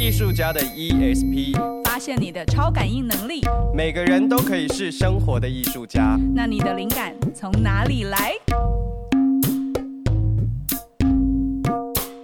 [0.00, 3.40] 艺术家的 ESP，发现你的超感应能力。
[3.74, 6.16] 每个人都可以是生活的艺术家。
[6.36, 8.32] 那你的灵感从哪里来？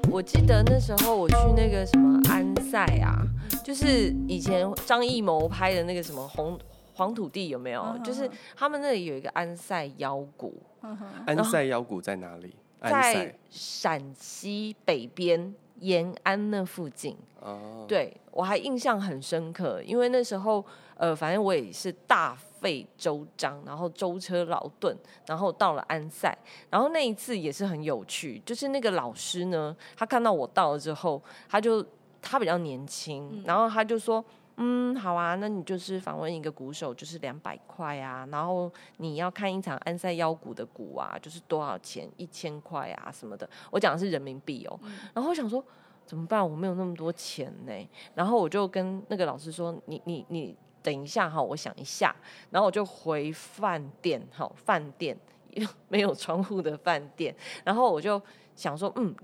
[0.09, 3.27] 我记得那时候我去那个什么安塞啊，
[3.64, 6.56] 就是以前张艺谋拍的那个什么红
[6.95, 7.82] 黄土地有没有？
[7.82, 10.62] 嗯、就是他们那里有一个安塞腰鼓。
[10.82, 10.96] 嗯、
[11.27, 12.54] 安塞腰鼓在哪里？
[12.80, 15.52] 在陕西北边
[15.85, 17.17] 延安那附近。
[17.40, 20.64] 哦，对，我还印象很深刻，因为那时候
[20.96, 24.96] 呃，反正我也是大费周章，然后舟车劳顿，
[25.27, 26.36] 然后到了安塞，
[26.71, 31.85] 然后那一次也是很有趣，就是那个老师呢，他看到我到了之后，他就
[32.22, 34.25] 他比较年轻，然后他就说。
[34.56, 38.25] 嗯，好啊，那你就是访问一个鼓手，就是两百块啊。
[38.30, 42.08] 然后你要看一场安塞腰鼓的鼓啊，就是多少钱？
[42.16, 43.50] 一千块啊什么的。
[43.72, 44.78] 我讲的是人民币哦。
[44.84, 45.61] 嗯、然后我想说
[46.06, 46.42] 怎么办？
[46.48, 47.72] 我没有那么多钱呢。
[48.14, 52.14] 然后我就跟那个老师说：“你你你等一下哈，我想一下。”
[52.50, 55.16] 然后我就回饭店，好，饭店
[55.88, 57.34] 没有窗户的饭店。
[57.64, 58.20] 然后我就
[58.55, 59.14] 想说，嗯。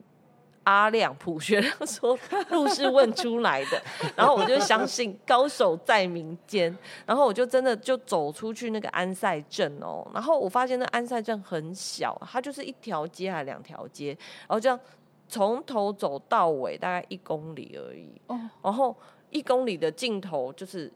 [0.64, 2.16] 阿亮普学亮说
[2.50, 3.82] 路是问出来的，
[4.14, 14.08] 然后我就相信高手在民间，然后我就真的就走出去那个安塞镇哦，然后我发现那安塞镇很小，它就是一条街还两条街，
[14.40, 14.78] 然后这样
[15.30, 18.20] 从头走到尾大概一公里而已，
[18.62, 18.94] 然后
[19.30, 20.92] 一公里的尽头就是。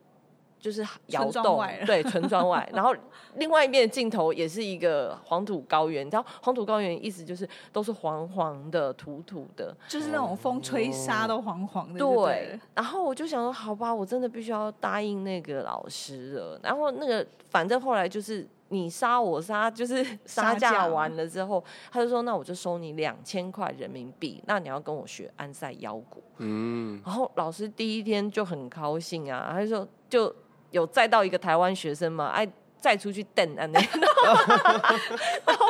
[0.57, 2.97] 就是窑洞，对，村庄外， 然后
[3.35, 6.07] 另外一面的尽头也是一个黄土高原。
[6.07, 11.99] 你知道黄土高原意思就是都是黄黄的、土土的，就是那种风吹沙都黄黄的。
[11.99, 16.59] 对，然后我就想说，好吧，我真的必须要答应那个老师了。
[16.63, 24.43] 然后那个反正后来就是你杀我杀，就是杀 价完了之后，他就说，那我就收你两千块人民币。
[24.47, 26.23] 那你要跟我学安塞腰鼓。
[26.39, 30.35] 嗯，然后老师第一天就很高兴啊，他就说就。
[30.71, 32.27] 有载到一个台湾学生嘛？
[32.35, 32.45] 哎，
[32.81, 33.79] 再出去等啊那，
[35.47, 35.67] 然后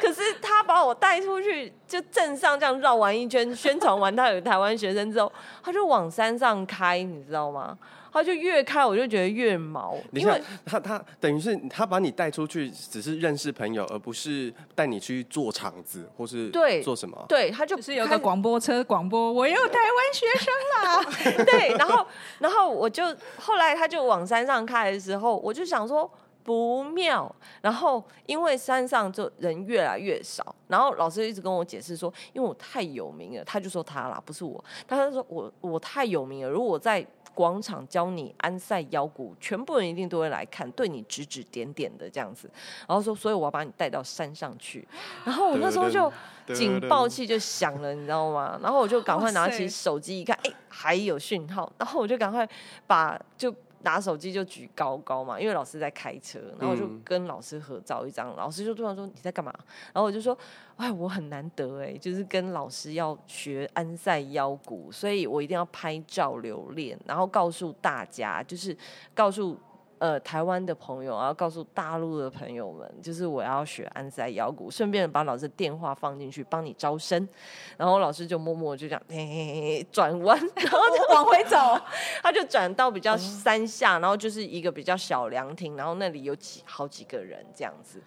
[0.00, 7.78] 可是他把我带出去，就镇上这样绕完一圈，宣传完他有台湾学生之后，他就往山上开，你知道吗？
[8.12, 9.96] 他就越开，我就觉得越毛。
[10.12, 17.24] 因为他他等于是他把你带出去，只是认识朋友，而不是带你去做场子或是对做什么。
[17.28, 21.44] 对，他就只是有个广播车广播，我有台湾学生啦。
[21.44, 22.06] 对，然后
[22.38, 23.04] 然后我就
[23.38, 26.10] 后来他就往山上开的时候，我就想说
[26.42, 27.34] 不妙。
[27.60, 34.62] 然后因为山上就人越来越少，然后老师一直跟我解释说，因为我太有名了，他就说他啦，不是我。
[34.88, 42.50] 他就说我我太有名了，如果我在广场教你安塞腰鼓，全部人一定都会来看，对你指指点点的这样子。
[42.86, 44.86] 然后说，所以我要把你带到山上去。
[45.24, 46.12] 然后我那时候就
[46.54, 48.58] 警报器就响了，你知道吗？
[48.62, 51.72] 然后我就赶快拿起手机一看，哎，还有讯号。
[51.78, 52.48] 然后我就赶快
[52.86, 53.54] 把就。
[53.82, 58.30] 拿手机就举高高嘛，因为老师在开车，然后我就跟老师合照一张。
[58.30, 59.52] 嗯、老师就突然说：“你在干嘛？”
[59.92, 60.36] 然后我就说
[60.76, 68.76] ：“哎，我很难得哎，就是跟老师要学安塞腰鼓，所以我一定要拍照留念，然后告诉大家，就是
[69.14, 69.58] 告诉。”
[70.00, 77.28] 呃，台湾的朋友，然后告诉大陆的朋友们，就是我要学安塞腰鼓，顺便把老师的电话放进去，帮你招生。
[77.76, 81.78] 然后老师就默默就这样，嘿嘿嘿，转弯，然后就往回走，
[82.22, 88.02] 他就转到比较山下，然后就是一个比较小凉亭，然后那里有几好几个人这样子。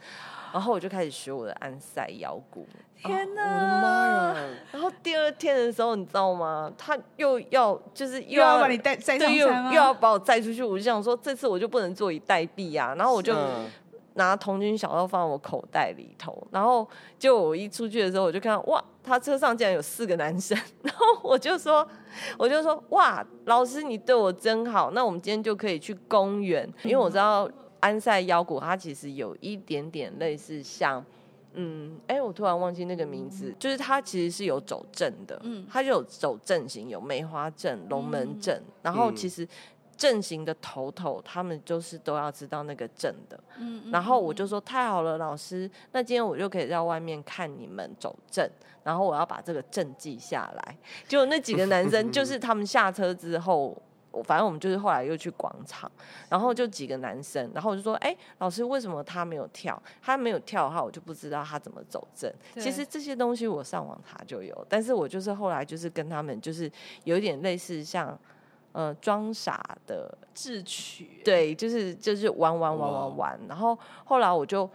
[0.54, 2.66] 然后我就开始学我的安塞腰鼓。
[2.96, 3.42] 天哪！
[3.42, 4.36] 哦、我的妈呀！
[4.72, 6.72] 然后第二天的时候，你知道吗？
[6.78, 10.64] 他又要就是又要，又要把你带载上又又要把我载出去。
[10.64, 12.94] 我就想说，这次我就不能坐以待毙啊！
[12.96, 13.36] 然后我就
[14.14, 16.48] 拿童军小刀放在我口袋里头。
[16.52, 16.88] 然后
[17.18, 20.58] 就我一出去的时候，我就看到哇，他车上竟然有四个男生。
[20.84, 21.86] 然后我就说，
[22.38, 24.92] 我就说哇，老师你对我真好。
[24.92, 27.50] 那我们今天就可以去公园，因为我知道。
[27.84, 31.06] 安塞腰鼓，它其实有一点点类似像，
[31.52, 39.46] 嗯，哎、欸，我突然忘记那个名字，就是它其实是有走阵的，嗯，它就有走阵型，有梅花阵、龙门阵，嗯、然后其实
[39.98, 48.50] 阵型的头头，他们就是都要知道那个阵的，嗯，然后我就说太好了，老师，那今天我就可以在外面看你们走阵，
[48.82, 53.78] 然后我要把这个阵记下来，就那几个男生， 就是他们下车之后。
[54.22, 55.92] 反正我们就是后来又去广场，
[56.30, 59.82] 然后就几个男生，然后我就说：“哎、欸，老师，为什么他没有跳？
[60.02, 62.32] 他没有跳的话，我就不知道他怎么走正。
[62.60, 66.70] 其实这些东西我上网查就有，但是我就是后来就是跟他们就是
[67.06, 68.18] 有一点类似像
[68.74, 73.40] 呃装傻的智取，对，就是就是玩玩玩玩玩。
[73.48, 74.70] 然后后来我就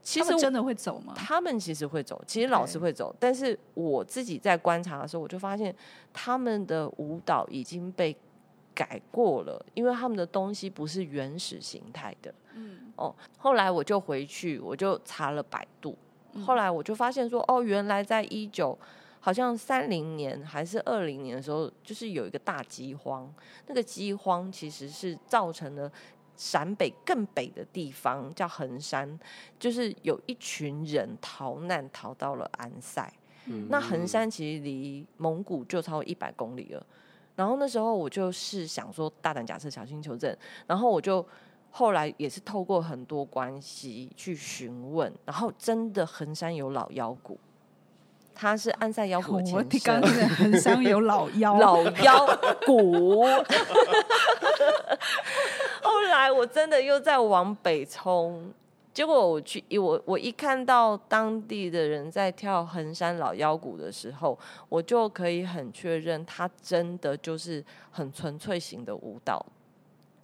[0.00, 1.12] 其实真的会走吗？
[1.14, 5.74] 他们其实会走，其实老师会走，但是我自己在观察的时候，我就发现
[6.12, 8.16] 他们的舞蹈已经被
[8.78, 12.32] 改过了，因为他们的东西不是原始形态的。
[12.54, 15.98] 嗯，哦，后来我就回去，我就查了百度，
[16.46, 18.78] 后来我就发现说，哦，原来在一九
[19.18, 23.28] 好像三零年还是二零年的时候，就是有一个大饥荒，
[23.66, 25.90] 那个饥荒其实是造成了。
[26.40, 29.18] 陕北更北的地方叫衡山，
[29.58, 33.12] 就是有一群人逃难逃到了安塞。
[33.46, 36.86] 嗯、那衡山其实离蒙古就超过一百公里了。
[37.38, 40.36] 然后那时候我就是想说大胆假设，小心求证。
[40.66, 41.24] 然后我就
[41.70, 47.38] 后来也是透过很多关系去询问，然后真的横山有老妖股。
[48.34, 49.56] 他是安塞腰鼓的前身。
[49.56, 52.26] 我刚刚横山有老 妖老 腰
[52.66, 53.24] 骨。
[55.80, 58.52] 后来我真的又在往北冲，
[58.98, 64.36] 结果我去我我一看到当地的人在跳横山老腰鼓的时候，
[64.68, 69.40] 我就可以很确认，他真的就是很纯粹型的舞蹈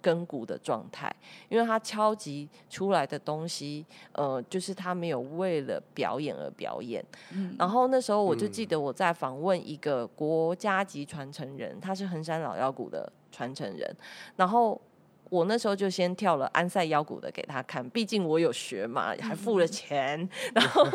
[0.01, 1.09] 跟鼓的状态，
[1.47, 7.01] 因为他敲击出来的东西，呃，就是他没有为了表演而表演。
[7.31, 13.95] 嗯，然后那时候我就记得我在访问一个国家级传承人，他是横山老腰鼓的传承人，
[14.35, 14.81] 然后。
[15.29, 20.21] 我那时候就先跳了安塞腰鼓的给他看，毕竟我有学嘛，还付了钱。
[20.21, 20.85] 嗯、 然后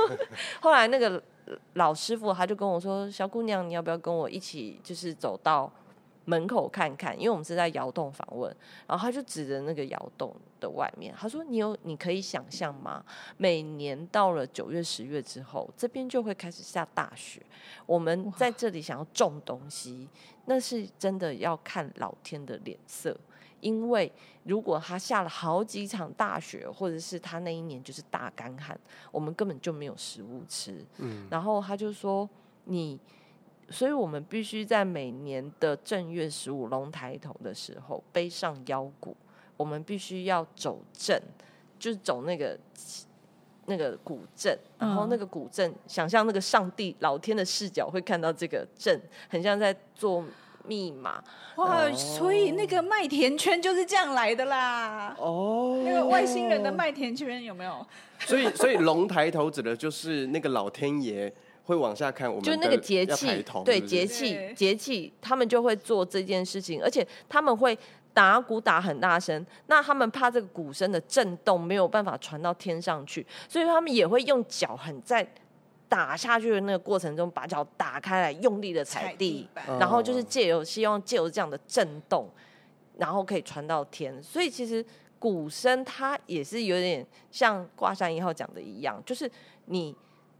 [0.61, 1.21] 后来那个
[1.75, 5.71] 老师傅他就跟我说：“小姑娘，你要不要跟我一起，就是走到
[6.27, 7.19] 门口看看？
[7.19, 8.55] 因为我们是在窑洞访问。”
[8.87, 13.05] 然后他就指着那个窑洞的外面，他说：“你有你可以想象吗？
[13.37, 17.43] 每年到了九月、十月之后，这边就会开始下大雪。
[17.85, 20.09] 我们在这里想要种东西，
[20.44, 23.17] 那是真的要看老天的脸色。”
[23.61, 24.11] 因为
[24.45, 28.79] 如果他下了好几场大雪，或者是他那一年就是大干旱，
[29.12, 30.85] 我们根本就没有食物吃。
[30.99, 32.29] 嗯，然后他就说
[32.65, 32.99] ：“你，
[33.69, 39.17] 所以我们必须在每年的正月十五龙抬头的时候背上腰鼓，
[39.57, 41.21] 我们必须要走正，
[41.79, 42.59] 就是走那个
[43.67, 50.25] 那个古镇，然后那个古镇，想象那个上帝老天的视角会看到这个镇，很像在做。”
[50.67, 51.23] 密码
[51.57, 51.95] 哇，oh.
[51.95, 55.15] 所以那个麦田圈就是这样来的啦。
[55.19, 55.83] 哦，oh.
[55.85, 57.87] 那个外星人的麦田圈有没有？
[58.21, 61.33] 所以， 所以龙抬头指的就是那个老天爷
[61.65, 67.79] 会往下看我们，就那个节气，对节气节气，他们就会做这件事情，而且他们会
[68.12, 75.27] 打鼓打很大声，那他们怕这个鼓声的震动没有办法传到天上去，所以他们也会用脚很在。
[75.91, 82.29] 打下去的那个过程中，把脚打开来，用力的踩地，踩地然后就是借由希望借由这样的震动，
[82.97, 84.23] 然后可以传到天。
[84.23, 84.83] 所以其实
[85.19, 89.29] 鼓声它也是有点像挂山一号讲的一样，就是
[89.65, 89.95] 你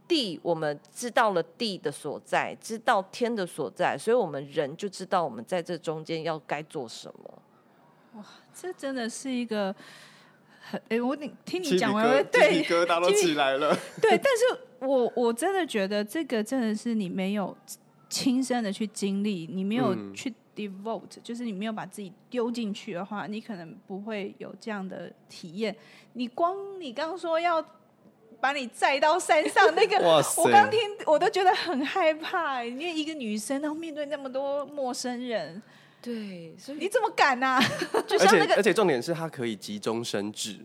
[0.07, 7.41] 地我们知道了地的所在，知道天的所在，所以我们人就知道我们在这中间要该做什么。
[8.15, 9.75] 哇，这真的是一个
[10.61, 14.67] 很哎、欸，我你听你讲完，对，鸡皮疙瘩都起来了， 对，但是。
[14.81, 17.55] 我我真的觉得这个真的是你没有
[18.09, 25.75] 亲身的去经历，你没有去 devote，、嗯、就是你没有把自己丢进去的话，你可能不会有这样的体验。
[26.13, 27.63] 你光你刚说要
[28.39, 35.61] 把你载到山上那个， 哇我刚听我都觉得很害怕，因为一个女生然后面对那么多陌生人，
[36.01, 37.61] 对，所以你怎么敢呢、啊？
[38.07, 40.57] 就像那个，而且，而且重点是他可以急中生智，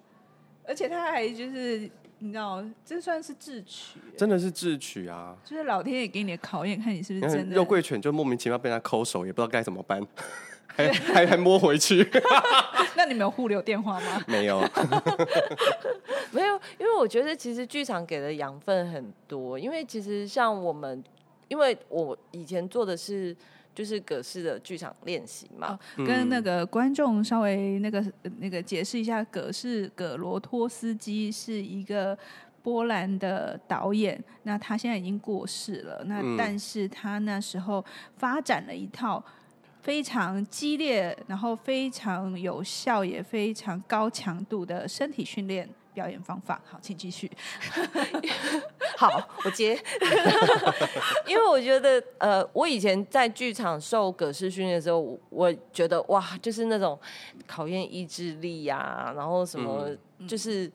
[0.67, 1.91] 而且他还就是。
[2.19, 5.37] 你知道，这算是智取，真的是智取啊！
[5.45, 7.55] 就是老天爷给你的考验，看你是不是真的。
[7.55, 10.03] 肉桂犬就莫名其妙被他抠手，也不知道该怎么办，
[10.67, 12.09] 还还还摸回去。
[12.97, 14.25] 那你们有互留电话吗？
[14.27, 14.59] 没有，
[16.31, 21.05] 没有，因为我觉得其实剧场给的养分很多，因为其实像我们，
[21.49, 23.37] 因为我以前做的是。
[23.77, 28.03] 就是葛氏的剧场练习嘛，哦，跟那个观众稍微那个
[28.39, 32.19] 那个解释一下，葛氏葛罗托斯基是一个
[32.63, 37.85] 波兰的导演，那他现在已经过世了，那但是他那时候
[38.17, 39.23] 发展了一套
[39.83, 45.69] 非常激烈，然后非常有效，也非常高强度的身体训练。
[45.97, 47.31] 表演方法好，请继续。
[48.99, 49.09] 好，
[49.47, 49.75] 我接。
[51.27, 56.99] 因为我觉得，呃，我以前在剧场受葛氏训练的时候，我觉得哇，就是那种
[57.47, 59.89] 考验意志力呀、啊，然后什么，
[60.29, 60.71] 就是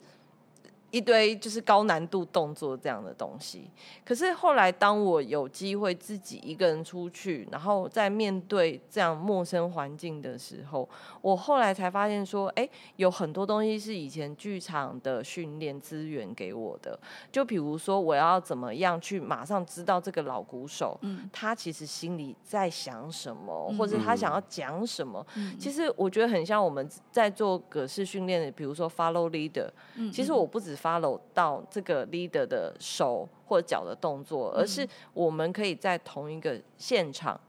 [0.92, 3.70] 一堆就是高难度动作这样的东西，
[4.04, 10.86] 可是后来当我有机会自己一个人出去，然后在面对这样陌生环境的时候，
[11.22, 17.00] 我后来才发现说，哎，有很多东西是以前剧场的训练资源给我的。
[17.30, 25.26] 就比如说，我要怎么样去马上知道这个老鼓手，嗯，他其实心里在想什么，或者他想要讲什么。
[25.36, 29.70] 嗯，其实我觉得很像我们在做格式训练的，比如说 follow leader。
[29.96, 30.76] 嗯，其实我不止。
[30.82, 37.40] Follow 到这个 leader 的手或脚的动作，而是我们可以在同一个现场，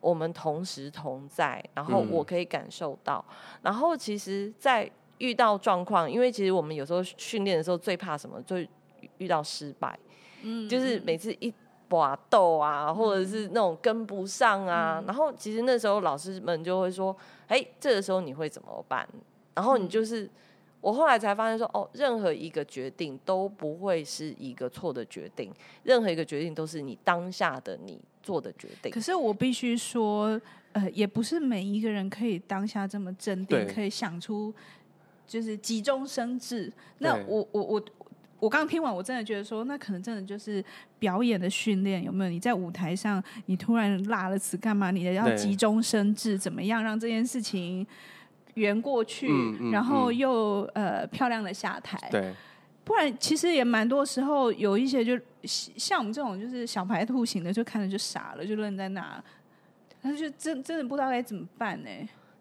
[0.00, 3.24] 我们同时同在，然后我可以感受到。
[3.62, 8.42] 然后其实，在遇到状况，因为其实我们有时候训练的时候最怕什么？
[8.42, 8.56] 就
[9.18, 9.96] 遇到失败。
[10.42, 11.52] 嗯，就是每次一
[11.88, 19.08] 搏斗啊，或者是那种跟不上啊，然后其实那时候老师们就会说：“哎，这个时候你会怎么办？”
[19.54, 20.28] 然后你就是。
[20.80, 25.52] 我后来才发现说，哦，任何一个决定都不会是一个错的决定，
[25.82, 28.92] 任何一个决定都是你当下的你做的决定。
[28.92, 30.40] 可是我必须说，
[30.72, 34.54] 呃，也不是每一个人可以当下这么镇定，可以想出
[35.26, 36.72] 就是急中生智。
[36.98, 37.82] 那我我我
[38.38, 40.64] 我刚听完，我真的觉得说，那可能真的就是
[41.00, 42.30] 表演的训练有没有？
[42.30, 44.92] 你在舞台上，你突然落了词干嘛？
[44.92, 47.84] 你的要急中生智，怎么样让这件事情？
[48.56, 51.96] 圆过去，嗯嗯、然后又呃漂亮的下台。
[52.10, 52.34] 对，
[52.84, 59.22] 不然其实也蛮多时候有一些就像我们这种就是小白兔型的，就看着就傻了，就愣在那，
[60.02, 61.88] 但是就真真的不知道该怎么办呢？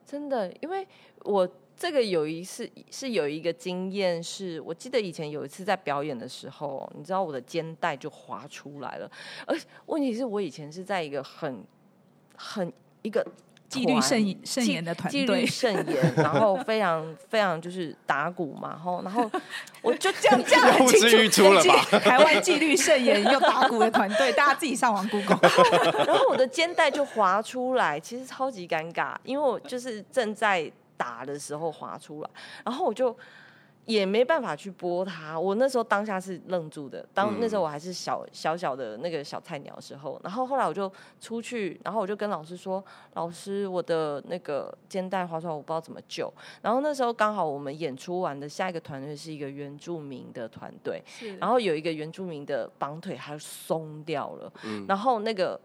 [0.05, 0.87] 真的，因为
[1.23, 9.11] 我这个有一次是有一个经验，是我记得以前有一次在表演的时候，你知道我的肩带就滑出来了，
[9.45, 9.57] 而
[9.87, 11.63] 问题是我以前是在一个很
[12.35, 13.25] 很一个。
[13.67, 19.29] 纪律慎慎言的团队，纪律慎言， 然后非常非常就是打鼓嘛，然后然 后
[19.81, 25.39] 我就这样这样很清楚，台湾纪律慎言又打鼓的团队，大家自己上网 Google。
[26.05, 32.29] 然后我的肩带就滑出来，其实超级尴尬，因为我就是正在打的时候滑出来，
[32.63, 33.17] 然后我就。
[33.85, 35.39] 也没办法去拨它。
[35.39, 51.03] 我那时候当下是愣住的，当那时候我还是小小小的那个小菜鸟的时候，然后后来我就出去，然后我就跟老师说：“老师，我的那个肩带滑出来，我不知道怎么救。”然后那时候刚好我们演出完的下一个团队是一个原住民的团队，
[51.39, 54.51] 然后有一个原住民的绑腿还松掉了，
[54.87, 55.59] 然后那个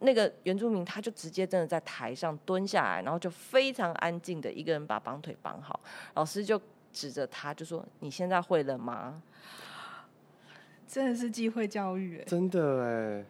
[0.00, 5.80] 那个原住民他就直接真的在台上蹲下来，然后就非常安静的一个人把绑腿绑好，
[6.12, 6.60] 老师就。
[6.94, 9.20] 指着他就说：“你现在会了吗？”
[10.88, 13.24] 真的是机会教育，真的哎。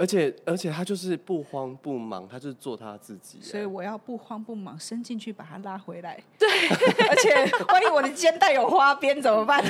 [0.00, 3.38] 而且而且他就是不慌不忙，他就是做他自己。
[3.42, 6.18] 所以我要不慌不忙伸进去把他拉回来。
[6.38, 6.48] 对，
[7.06, 7.34] 而且
[7.66, 9.62] 万一我的肩带有花边怎么办？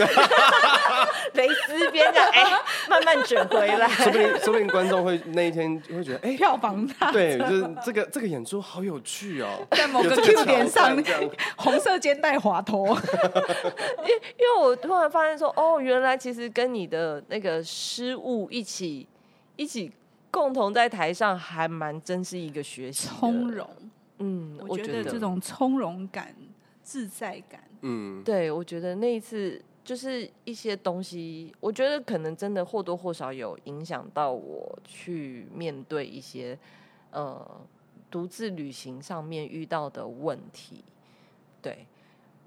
[1.34, 2.44] 蕾丝边的哎，
[2.88, 3.88] 慢慢卷回来。
[3.98, 7.10] 说不定说不定观众会那一天会觉得哎，票房大。
[7.10, 10.96] 对，就是这个这个演出好有趣哦，在某个 Q 点上，
[11.56, 12.86] 红色肩带滑脱。
[12.86, 19.08] 因因为我突然发现说，哦，原来其实跟你的那个失误一起
[19.56, 19.90] 一起。
[20.30, 23.68] 共同在台上还蛮真是一个学习，从容。
[24.18, 26.34] 嗯，我觉得这种从容感、
[26.82, 36.56] 自在感，嗯，对，我觉得那一次就是一些东西，我觉得可能真的或多或少有影响到我去面对一些
[37.12, 37.60] 呃
[38.10, 40.84] 独自旅行上面遇到的问题。
[41.62, 41.86] 对，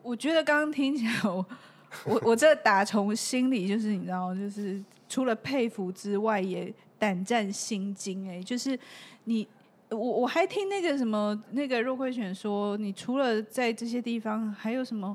[0.03, 1.45] 我觉得刚刚听起来我，
[2.05, 6.71] 我我这打从心里就是你知道，就是除了佩服之外也。
[7.03, 8.79] 胆战心惊，哎，就是
[9.25, 9.45] 你，
[9.89, 15.13] 我我还听那个什么那个肉桂犬说，你除了在这些地方，还有什么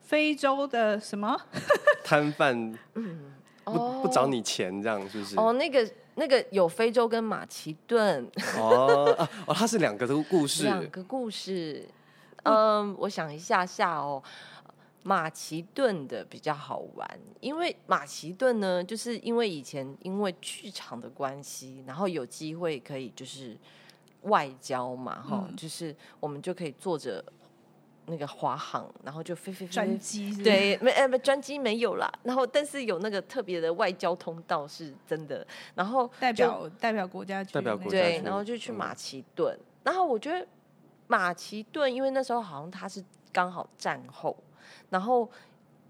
[0.00, 1.36] 非洲的什么
[2.04, 3.32] 摊贩，嗯，
[3.64, 5.36] 不不找你钱这样，是不是？
[5.36, 8.24] 哦，那个那个有非洲跟马其顿，
[8.56, 11.84] 哦哦，它是两个的故事，两个故事，
[12.44, 14.22] 嗯，我想一下下哦。
[15.06, 23.54] 马其顿的比较好玩，因为马其顿呢，就是因为以前因为剧场的关系，然后有机会可以就是
[24.22, 27.22] 外交嘛，哈、嗯，就是我们就可以坐着
[28.06, 40.46] 那个华航，然后就飞飞飞专机，对，没呃专机没有啦，然后但是有那个特别的外交通道是真的，然后代表代表国家去代表国家对，然后就去马其顿，嗯、然后我觉得
[41.08, 44.34] 马其顿，因为那时候好像他是刚好战后。
[44.90, 45.28] 然后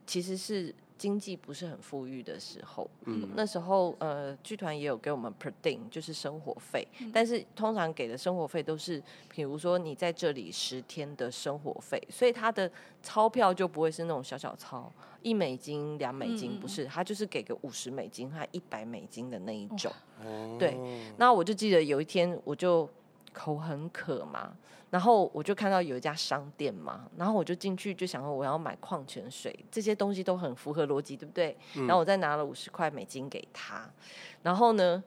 [0.07, 12.71] 其实是经济不是很富裕的时候，嗯，那时候呃，剧团也有给我们 per diem，就是生活费，嗯，但是通常给的生活费都是，比如说你在这里十天的生活费，所以他的
[13.03, 14.91] 钞票就不会是那种小小钞，
[15.21, 20.79] 一美金、两美金，不是，他就是给个五十美金和一百美金的那一种，哦，对。
[21.19, 22.89] 那我就记得有一天，我就
[23.35, 24.57] 口很渴嘛。
[24.91, 31.57] 然后我就看到有一家商店嘛，然后我就进去就想说我要买矿泉水，这些东西都很符合逻辑，对不对？
[31.75, 33.91] 嗯、然后我再拿了五十块美金给他，
[34.45, 35.03] 然后呢，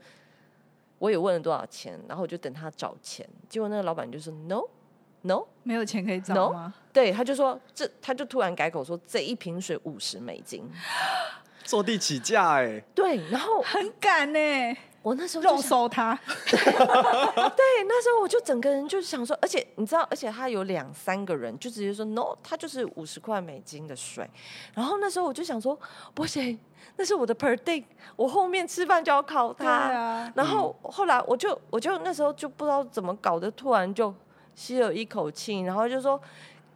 [1.00, 4.62] 我也问了多少钱，然后我就等他找钱，结果那个老板就说 no
[5.22, 6.84] no 没有钱可以找吗？No?
[6.92, 10.70] 对，他就说这，他就突然改口说这一瓶水五十美金，
[11.64, 14.40] 坐地起价哎，对，然后很赶呢。
[15.08, 16.58] 我那时候肉搜他， 对，
[17.88, 24.30] 那时候我就整个人就想说，而且你知道，而且他有两三个人，就直接说 no，他就是五十块美金的水。
[24.74, 25.80] 然后那时候我就想说，
[26.14, 26.60] 不行，
[26.98, 27.82] 那是我的 per day，
[28.18, 29.66] 我后面吃饭就要靠他。
[29.66, 34.14] 啊、然后后来我就我就那时候就不知道怎么搞的，突然就
[34.56, 36.20] 吸了一口气，然后就说。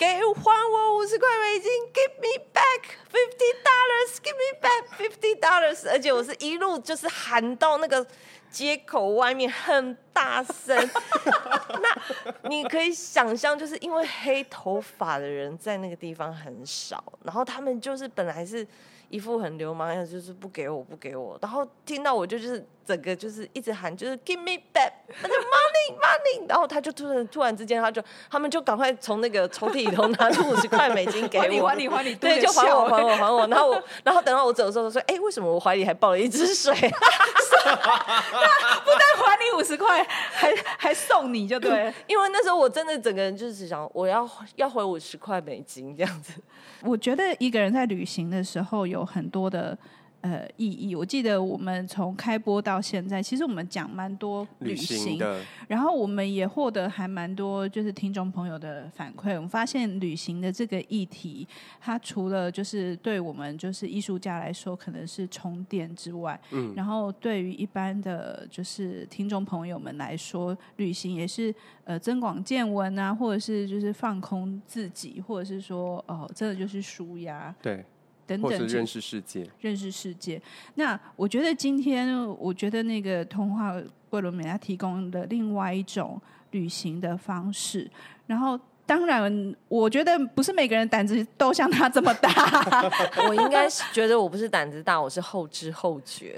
[0.01, 2.81] 给还我五十块美金，Give me back
[3.11, 8.03] fifty dollars，Give me back fifty dollars，而且我是一路就是喊到那个
[8.49, 10.75] 街口外面很大声，
[11.83, 18.67] 那你可以想象，就是因为黑头发的人在那个地方很少，然后他们就是本来是。
[19.11, 21.37] 一副很流氓样子，就是不给我，不给我。
[21.41, 24.91] 然后听到我就就是整个就是一直喊，就是 give me back
[25.21, 26.49] money money。
[26.49, 33.45] 然后他就突然突然之间，他就他们就赶快从那个抽屉里头拿出五十块美金给我，还你还你还你， 对，就还我还我还我。
[33.47, 36.73] 然后我然后等到我走的时候，说，哎，为什么我怀里还抱了一只水？
[36.73, 37.75] 那
[38.81, 41.93] 不但还你五十块，还还送你就对。
[42.07, 46.33] 因为那时候我真的整个人就是想，我要要回五十块美金这样子。
[46.83, 49.77] 我觉得一个人在旅行的时候有很多的
[50.21, 50.95] 呃意义。
[50.95, 59.35] 我记得我们从开播到现在，其实我们讲蛮多旅行，旅行的，然后我们也获得还蛮多就是听众朋友的反馈。
[59.35, 61.47] 我们发现旅行的这个议题，
[61.79, 71.53] 它除了就是对我们就是艺术家来说可能是充电之外，嗯，然后对于一般的就是听众朋友们来说，旅行也是。
[71.83, 77.83] 呃，增广见闻啊，或者是就是放空自己，或者是说哦，真的就是舒压，对，
[78.37, 80.41] 等等，或者认识世界，认识世界。
[80.75, 83.73] 那我觉得今天，我觉得那个通话
[84.09, 86.21] 桂纶镁他提供的另外一种
[86.51, 87.89] 旅行的方式，
[88.27, 88.59] 然后。
[88.91, 92.29] 当然，我觉得不是每个人胆子都像他这么大。
[93.25, 96.37] 我应该是觉得我不是胆子大，我是后知后觉，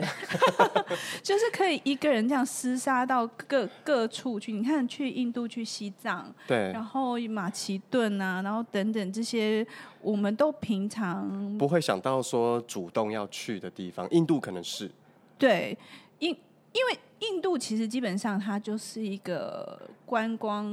[1.23, 4.51] 就是可以一个人这样厮杀到各各处去。
[4.51, 9.65] 你看，去印度、去西藏，对，然后马其顿啊，然后等等这些，
[9.99, 14.07] 我们都平常不会想到说主动要去的地方。
[14.11, 14.91] 印度可能是
[15.39, 15.75] 对，
[16.19, 16.37] 因
[16.73, 16.99] 因为。
[17.19, 20.69] 印度其实基本上它就是一个观光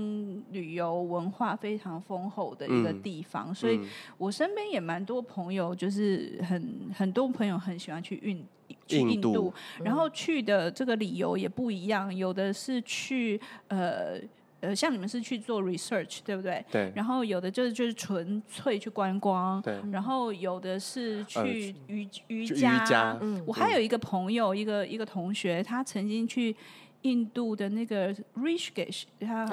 [0.50, 3.80] 旅游文化非常丰厚的一个地方，嗯、所以
[4.18, 8.44] 我身边也蛮多朋友，就是很很多朋友很喜欢去印
[8.84, 14.20] 去印度，印度然后去的这个理由也不一样，有的是去呃。
[14.60, 16.64] 呃，像你们是去做 research，对不对？
[16.70, 16.92] 对。
[16.94, 19.60] 然后有的就是就是纯粹去观光。
[19.62, 19.80] 对。
[19.90, 22.82] 然后有的是去瑜瑜伽。
[22.82, 23.18] 瑜伽。
[23.20, 23.42] 嗯。
[23.46, 26.54] 我还有一个朋友，一个一个同学，他曾经去
[27.02, 29.46] 印度的那个 Rishikesh，他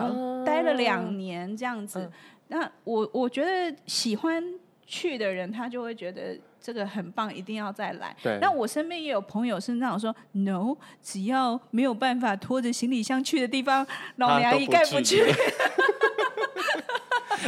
[0.45, 2.11] 待了两年这样子。
[2.49, 4.43] 那我我觉得喜欢
[4.85, 6.37] 去的人，他就会觉得。
[6.61, 8.15] 这个很棒，一定要再来。
[8.21, 8.37] 对。
[8.41, 13.85] 那我身边也有朋友是那种说，no，只要没有办法拖着行李箱去的地方，
[14.17, 15.23] 老娘一概不去。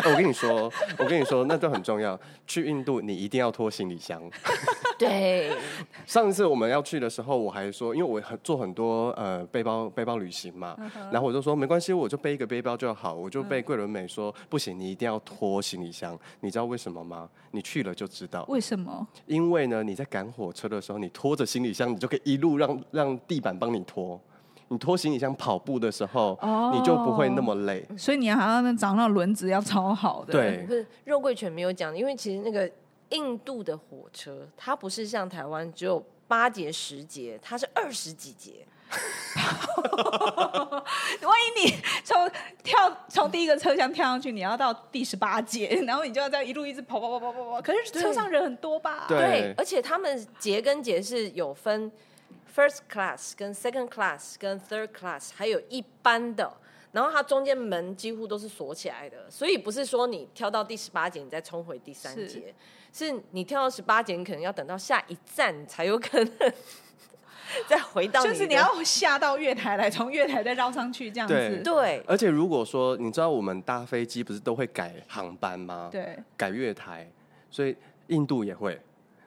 [0.06, 2.20] 我跟你说，我跟你说，那都很重要。
[2.48, 4.22] 去印度，你一定要拖行李箱。
[4.98, 5.52] 对。
[6.06, 11.12] 上一次我们要去的时候，我还说，因为我很做很多呃背包背包旅行嘛，uh huh.
[11.12, 13.14] 然后我就说没关系，我就背一个背包就好。
[13.14, 14.38] 我就被桂纶镁说、uh.
[14.50, 16.18] 不行，你一定要拖行李箱。
[16.42, 17.30] 你知道为什么吗？
[17.52, 18.46] 你去了就知道。
[18.48, 19.08] 为什么？
[19.26, 24.20] 因为呢，你在赶火车的时候，你拖着行李箱，你就可以一路让让地板帮你拖。
[24.71, 27.84] 你拖行李箱跑步的时候，oh, 你就不会那么累。
[27.97, 30.32] 所以你好像找那轮子要超好的。
[30.32, 32.69] 对，不是肉桂犬没有讲，因为其实那个
[33.10, 38.65] 印度的火车，它不是像台湾只有八节十节，它是二十几节。
[41.21, 42.29] 万一你从
[42.63, 47.62] 跳从第一个车厢跳上去，你要到第十八节， 然后你就要这样一路一直跑跑跑跑跑跑。
[47.62, 49.05] 可是车上人很多吧？
[49.08, 51.91] 对，对，而且他们节跟节是有分。
[52.60, 56.52] First class 跟 Second class 跟 Third class，还有一般的。
[56.91, 62.54] 然后它中间门几乎都是锁起来的，所以不是说你跳到第十八节你再冲回第三节，
[62.91, 66.54] 是，是你跳到十八节，你可能要等到下一站才有可能
[67.69, 71.34] 再回到，就是你要下到月台来，从月台再绕上去这样子。
[71.34, 72.04] 对，对。
[72.06, 75.88] 而且如果说你知道我们搭飞机不是都会改航班吗？
[75.89, 77.10] 对，改月台，
[77.50, 77.74] 所以
[78.08, 78.82] 印度也会，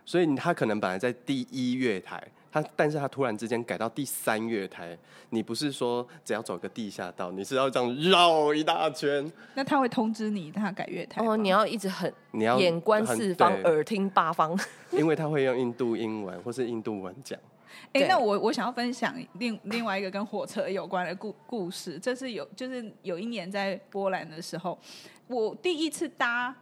[0.04, 2.20] 所以他可能本来在第一月台。
[2.52, 4.96] 他，但是他突然之间改到第三月台，
[5.30, 9.32] 你不是说只要走个地下道，你是要这样绕一大圈？
[9.54, 11.24] 那他会通知你他改月台？
[11.24, 14.56] 哦，你要一直很，你要眼观四方，耳听八方，
[14.92, 17.38] 因为他会用印度英文或是印度文讲。
[17.94, 24.78] 哎、欸，那我我想要分享另另外一个跟火车有关的故故事，这是有就是有一年在波兰的时候，
[25.26, 26.54] 我第一次搭。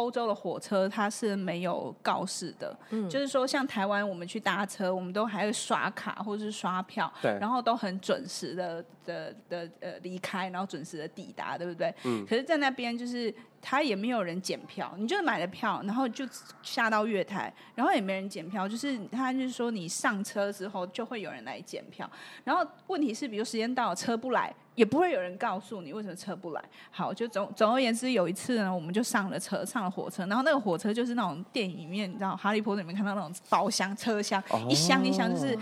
[0.00, 11.94] 欧洲的火车它是没有告示的，嗯，就是说像台湾我们去搭车，我们都还会刷卡或者是刷票，对，然后都很准时的的的呃离开，然后准时的抵达，对不对？
[12.04, 12.24] 嗯。
[12.26, 16.26] 可是，在那边就是他也没有人检票，你就是买了票，然后就
[16.62, 22.10] 下到月台，然后也没人检票，就是他就是说你上车之后就会有人来检票，
[22.44, 24.54] 然后问题是，比如时间到了车不来。
[24.80, 26.64] 也不会有人告诉你为什么车不来。
[26.90, 35.54] 好，就总总而言之，有一次呢，我们就上了车，上了火车，然后那个火车就是那种电影里面，你知道《哈利波特》里面看到那种包厢车厢，一箱一箱，就是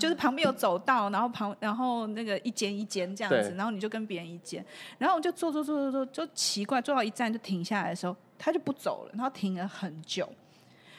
[0.00, 4.66] 就是旁边有走道，然后旁然后那个一间一间这样子，然后你就跟别人一间，
[4.98, 10.28] 然后我就坐坐坐坐坐，就奇怪，坐到一站就停下来的时候，他就不走了，然后停了很久，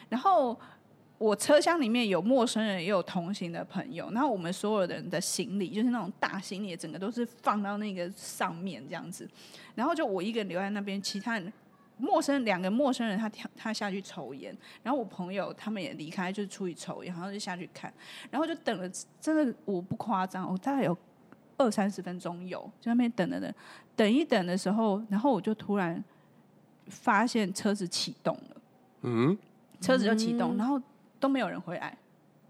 [0.08, 0.58] 然后。
[1.20, 4.08] 我车厢里面有陌生人，也有同行的朋友。
[4.12, 9.28] 然后我们所有人的行李，就是那种大行李，整个都是放到那个上面这样子。
[9.74, 11.52] 然后就我一个人留在那边，其他人
[11.98, 14.56] 陌生两个陌生人他他下去抽烟。
[14.84, 17.92] 然后我朋友他们也离开，就是出去抽烟，然后就下去看。
[18.30, 18.88] 然后就等了，
[19.20, 20.96] 真的我不夸张，我大概有
[21.58, 23.52] 二三十分钟有，就那边等了等，
[23.96, 26.04] 等一等的时候，然后我就突然
[26.86, 28.62] 发现车子启动了。
[29.02, 29.36] 嗯，
[29.82, 30.80] 车子就启动，然后。
[31.20, 31.98] 都没有人回来，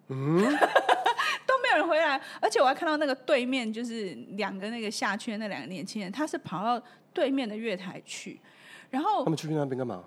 [0.10, 0.38] 嗯，
[1.46, 8.40] 都没有人回来，而且我还看到那个对面，就是两个那个下去的那两个年轻人，他是跑到对面的月台去，
[8.90, 10.04] 然后他们去那边干嘛？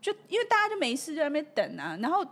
[0.00, 1.96] 就因为大家就没事就，在那边等啊。
[2.00, 2.26] 然后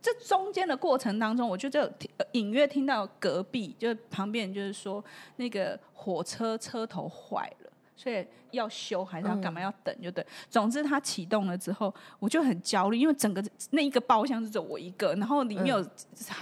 [0.00, 1.86] 这中间的过程当中，我就就
[2.32, 5.04] 隐约听到隔壁就旁边就是说
[5.36, 7.59] 那个火车车头坏了。
[8.02, 9.60] 所以要修还是要干嘛？
[9.60, 10.26] 要等就对。
[10.48, 15.86] 总之，它启动了之后，我就很焦虑，因为整个那一个包厢只有我一个，然后里面有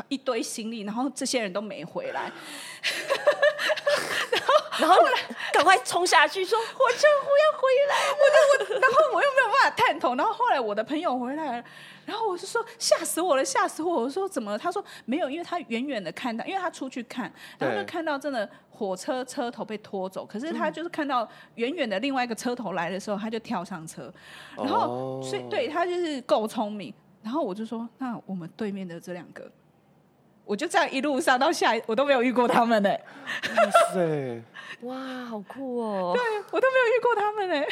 [0.07, 2.31] 一堆行李，然后这些人都没回来。
[4.31, 4.97] 然后，然后
[5.53, 9.58] 赶快冲下去说：“火车不要回来！”我就我，然后我又没有办
[10.01, 11.65] 然后后来我的朋友回来了。
[12.07, 14.03] 然后我就说，吓死我了，吓死我！
[14.03, 14.59] 我说怎么了？
[14.59, 20.25] 他说没有，因为他远远的看到，因为他出去看，然后就看到真的火车车头被拖走。
[20.25, 24.11] 可是他就是看到远远的另外一个车头来的时候，他就跳上车。
[24.57, 26.95] 然后所以对他就是够聪明。
[27.23, 29.51] 然后我就说，那我们对面的这两个，
[30.47, 32.89] 我就这样一路上到下一，我都没有遇过他们呢。
[32.91, 34.43] 哇塞，
[34.81, 36.15] 哇，好酷哦！
[36.15, 37.67] 对，我都没有遇过他们呢。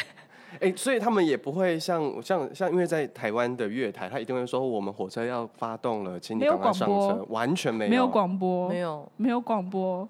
[0.55, 7.25] 哎、欸，所以他们也不会像像像，因为在台湾的月台，他一定会说我们火车要发动了，请你赶快上车。
[7.29, 10.09] 完全没有，没有广播，没有，没有广播。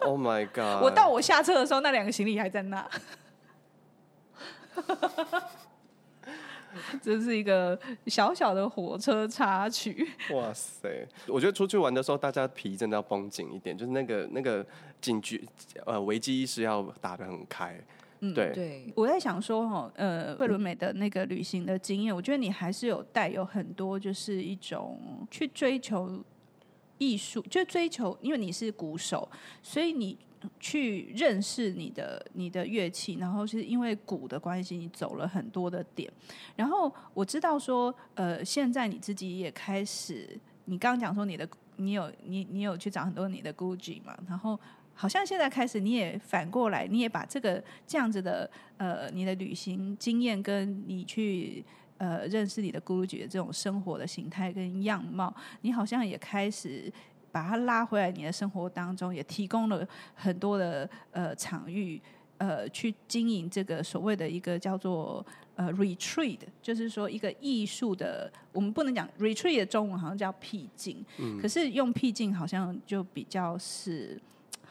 [0.00, 0.82] Oh my god！
[0.82, 2.88] 我到我下车的时候，那两个行李还在那。
[7.02, 10.08] 这是一个小小的火车插曲。
[10.32, 11.08] 哇塞！
[11.26, 14.64] 我觉得出去玩的时候，大家皮真的要绷紧一点，就是那个那个
[15.00, 15.42] 警局
[15.84, 17.80] 呃危机意识要打得很开。
[18.20, 26.24] 嗯，对，对，我在想说哈，呃，桂纶镁的那个旅行的经验，我觉得你还是有带有很多，就是一种去追求
[26.98, 29.28] 艺术，就追求，因为你是鼓手，
[29.62, 30.16] 所以你
[30.58, 36.10] 去认识你的你的乐器，然后是因为鼓的关系，你走了很多的点。
[36.54, 44.58] 然后我知道说，呃，现在你自己也开始，你刚刚讲说你的，你有你你有去找很多你的 Gucci 嘛，然后。
[44.98, 51.62] 好像现在开始，你也反过来，你也把这个这样子的呃，你的旅行经验跟你去
[51.98, 56.90] 呃认识你的 Gucci 的这种生活的形态跟样貌，你好像也开始
[57.30, 62.00] 把它拉回来你的生活当中，也提供了很多的呃场域
[62.38, 65.24] 呃去经营这个所谓的一个叫做
[65.56, 74.18] 呃 retreat，就是说一个艺术的，我们不能讲 retreat 的中文好像叫僻静，嗯，可是用僻静好像就比较是。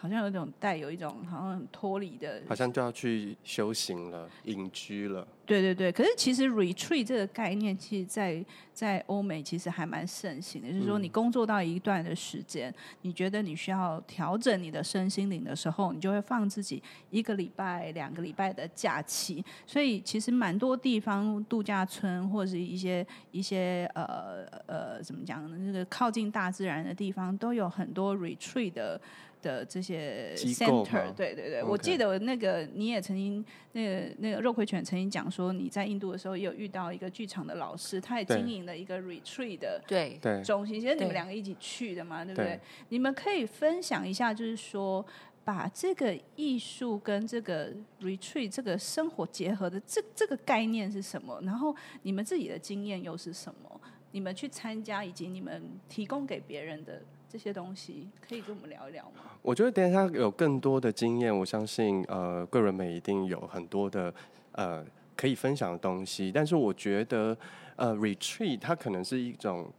[0.05, 5.27] 好像有一种带有一种好像很脱离的，好像就要去修行了，隐居了。
[5.47, 10.71] 对对对，可是其实 retreat 这个概念，其实在在欧美其实还蛮盛行的。
[10.71, 19.43] 就是说，你工作到一段的时间，你觉得你需要调整你的身心灵的时候，你就会放自己一个礼拜、两个礼拜的假期。
[19.65, 25.57] 所以，其实蛮多地方度假村或者是一些一些呃呃怎么讲呢？
[25.59, 28.99] 那个靠近大自然的地方，都有很多 retreat 的。
[29.45, 42.45] 的这些 center，对对对.我记得那个你也曾经，那个那个肉葵犬曾经讲说，你在印度的时候也有遇到一个剧场的老师，他也经营了一个 retreat 的对中心，其实你们两个一起去的嘛，对不对？
[42.47, 45.05] 对你们可以分享一下，就是说
[45.43, 51.39] 把这个艺术跟这个 retreat 这个生活结合的这这个概念是什么？
[51.43, 53.79] 然后你们自己的经验又是什么？
[54.11, 56.99] 你们去参加以及你们提供给别人的。
[57.35, 59.23] 这些东西可以跟我们聊一聊吗？
[59.41, 64.13] 我觉得等一下有更多的经验，我相信呃，桂纶镁一定有很多的
[64.53, 64.81] 呃
[65.17, 66.31] 可以分享的东西。
[66.33, 67.37] 但是我觉得
[67.75, 69.69] 呃，retreat 它可能是一种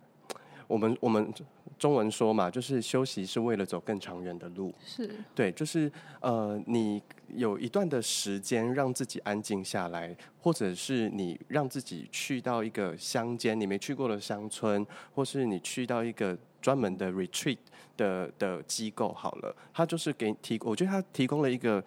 [0.67, 1.33] 我们我们
[1.79, 4.71] 中文说嘛，就是休息是为了走更长远的路。
[4.85, 5.91] 是对，就是
[6.21, 16.37] 呃，你有一段的时间让自己安静下来，或者是你让自己去到一个乡间你没去过的乡村，或是你去到一个。
[16.67, 17.59] 专门的 retreat
[17.97, 21.85] 的的机构好了，他就是给提，我觉得他提供了一个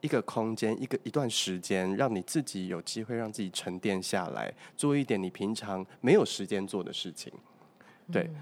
[0.00, 7.32] 一个空间，一个一段时间，让你自己有机会让自己沉淀下来，做一点你平常没有时间做的事情。
[8.12, 8.36] 对，嗯、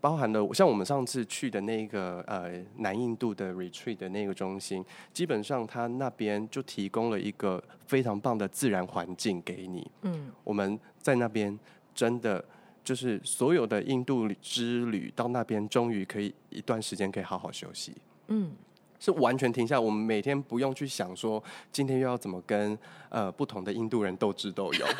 [0.00, 9.90] 包含了像我们上次去的那个呃南印度的 retreat 的那个中心，基本上他那边就提供了一个非常棒的自然环境给你。
[10.02, 11.58] 嗯，我们在那边
[11.92, 12.44] 真的。
[12.86, 17.92] 就是所有的印度之旅到那边，终于可以一段时间可以好好休息。
[18.28, 18.52] 嗯，
[19.00, 24.88] 是完全停下，我们每天不用去想说今天又要怎么跟呃不同的印度人斗智斗勇。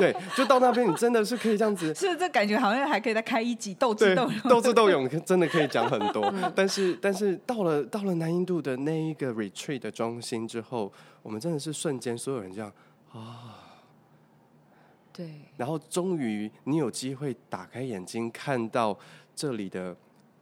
[0.00, 1.94] 对，就到那边，你真的是可以这样子。
[1.94, 4.40] 是这感觉好像还可以再开一集斗智斗勇。
[4.48, 6.34] 斗 智斗勇真的可以讲很多。
[6.56, 12.72] 但是但是到了到了南印度的那一个 retreat 的中心之后，我们真的是瞬间所有人这样
[13.12, 13.61] 啊。
[15.12, 18.98] 对，然后终于你有机会打开眼睛看到
[19.34, 19.94] 这里的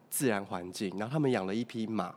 [0.08, 2.14] 自然环境，然后他们养了一匹马，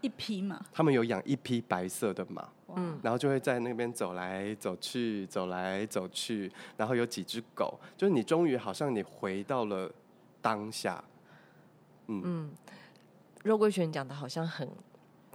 [0.00, 9.90] 一匹马，他们有养一匹白色的马，嗯，然后就会在那边走来走去，走来走去，然后有几只狗，就是你终于好像你回到了
[10.42, 11.02] 当下，
[12.08, 12.50] 嗯，嗯，
[13.44, 14.68] 肉桂犬讲的好像很。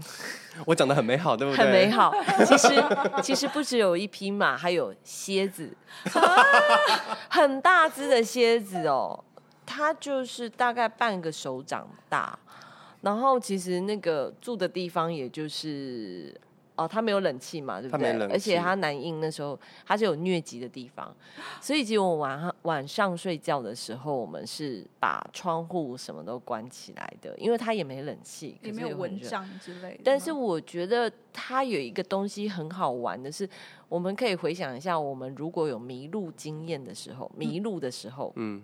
[0.66, 1.64] 我讲的很美好，对不对？
[1.64, 2.14] 很美好。
[2.46, 2.84] 其实
[3.24, 5.72] 其实不只有一匹马，还有蝎子，
[7.30, 9.24] 很大只的蝎子哦。
[9.66, 12.38] 它就是大概半个手掌大，
[13.02, 16.40] 然后其实那个住的地方也就是。
[16.76, 18.12] 哦，他没有冷气嘛，对不对？
[18.28, 21.14] 而且他南印那时候他是有疟疾的地方，
[21.60, 30.02] 所以其实我晚上晚上睡觉的时候，我们是把窗户什么都关起来的，因为他也没冷气，也没有蚊帐之类的。
[30.04, 33.48] 但是我觉得他有一个东西很好玩的是，
[33.88, 38.64] 我们可以回想一下，我们如果有迷路经验的时候，迷路的时候，嗯，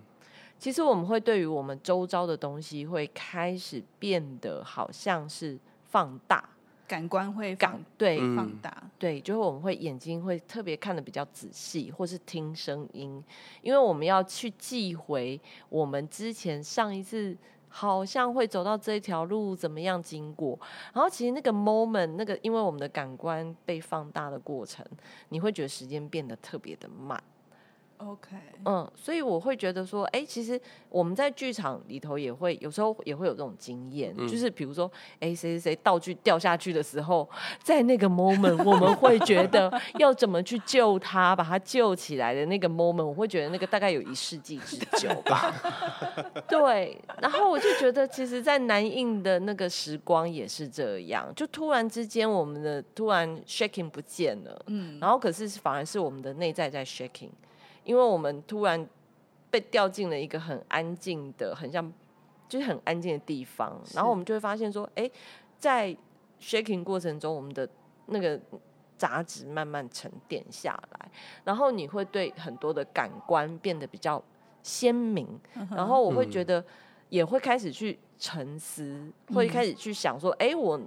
[0.58, 5.58] 其实我们会对于我们周遭的东西会开始变得好像是
[5.90, 6.48] 放大。
[6.88, 13.22] 感官会放对放大，对，就是我们会眼睛会特别看的比较仔细，或是听声音，
[13.60, 17.36] 因为我们要去记回我们之前上一次
[17.68, 20.58] 好像会走到这一条路怎么样经过，
[20.94, 24.82] 然后其实那个 moment 那个因为我们的感官被放大的过程，
[25.28, 27.22] 你会觉得时间变得特别的慢。
[27.98, 37.28] OK，嗯，所以我会觉得说，哎、欸，其实我们在剧场里头也会有时候也会有这种经验，嗯、就是比如说，哎、欸，谁谁谁道具掉下去的时候，
[37.60, 45.52] 在那个 moment，我们会觉得 要怎么去救他，把他救起来的那个 moment，我会觉得那个大概有一世纪之久吧。
[46.48, 57.30] 对，然后我就觉得，其实，在南印的那个时光也是这样，就突然之间，我们的突然 shaking 不见了，嗯，然后可是反而是我们的内在在 shaking。
[57.88, 58.86] 因为我们突然
[59.50, 61.90] 被掉进了一个很安静的、很像
[62.46, 65.10] 就是很安静的地方，然后我们就会发现说，哎，
[65.58, 65.96] 在
[66.38, 67.66] shaking 过程中，我们的
[68.08, 68.38] 那个
[68.98, 71.10] 杂质慢慢沉淀下来，
[71.44, 74.22] 然后你会对很多的感官变得比较
[74.62, 75.26] 鲜明，
[75.70, 76.62] 然后我会觉得
[77.08, 80.78] 也会开始去沉思，会开始去想说，哎，我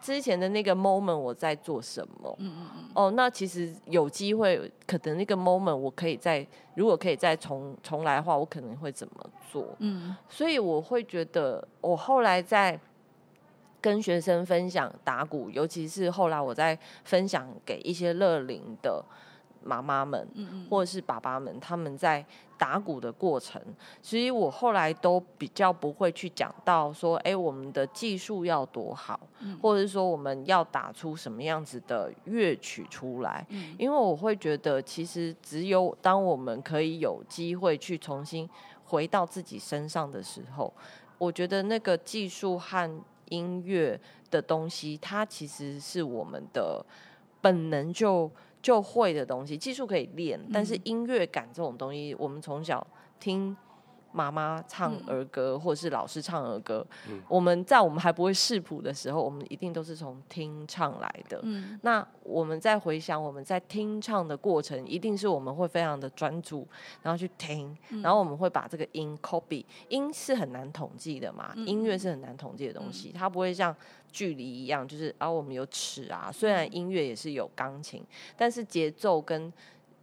[0.00, 2.34] 之前的那个 moment 我在做什么？
[2.38, 2.84] 嗯嗯嗯。
[2.94, 9.74] 哦，那其实有机会，可能那个 moment 我可以再，如果可以再重重来的话，我可能会怎么做？
[9.78, 10.14] 嗯。
[10.28, 12.78] 所以我会觉得，我后来在
[13.80, 19.04] 跟学生分享打鼓，尤其是后来我在分享给一些乐龄的。
[19.64, 20.28] 妈妈们，
[20.70, 22.24] 或者是爸爸们，他们在
[22.56, 23.60] 打鼓的过程，
[24.00, 29.18] 所以我后来都比较不会去讲到说，哎，我们的技术要多好，
[29.60, 33.44] 或者是说我们要打出什么样子的乐曲出来，
[33.76, 38.48] 因为我会觉得，其实只有当我们可以有机会去重新
[38.84, 40.72] 回到自己身上的时候，
[41.18, 44.00] 我觉得那个技术和音乐
[44.30, 46.84] 的东西，它其实是我们的
[47.40, 48.30] 本能就。
[48.64, 52.84] 就会的东西，技术可以练，但是音乐感这种东西，我们从小
[53.20, 53.54] 听
[54.14, 61.40] 妈妈唱儿歌，嗯、或者是老师唱儿歌，嗯、我们在我们还不会视谱的时候，我们一定都是从听唱来的。
[61.42, 66.66] 嗯、那我们在回想我们在听唱的过程，一定是我们会非常的专注，
[67.02, 73.74] 然后去听，然后我们会把这个音 copy，音是很难统计的嘛，嗯、音乐是很难统计的东西，它不会像。
[74.14, 76.30] 距离一样，就是啊，我们有尺啊。
[76.32, 78.00] 虽然音乐也是有钢琴，
[78.36, 79.52] 但是节奏跟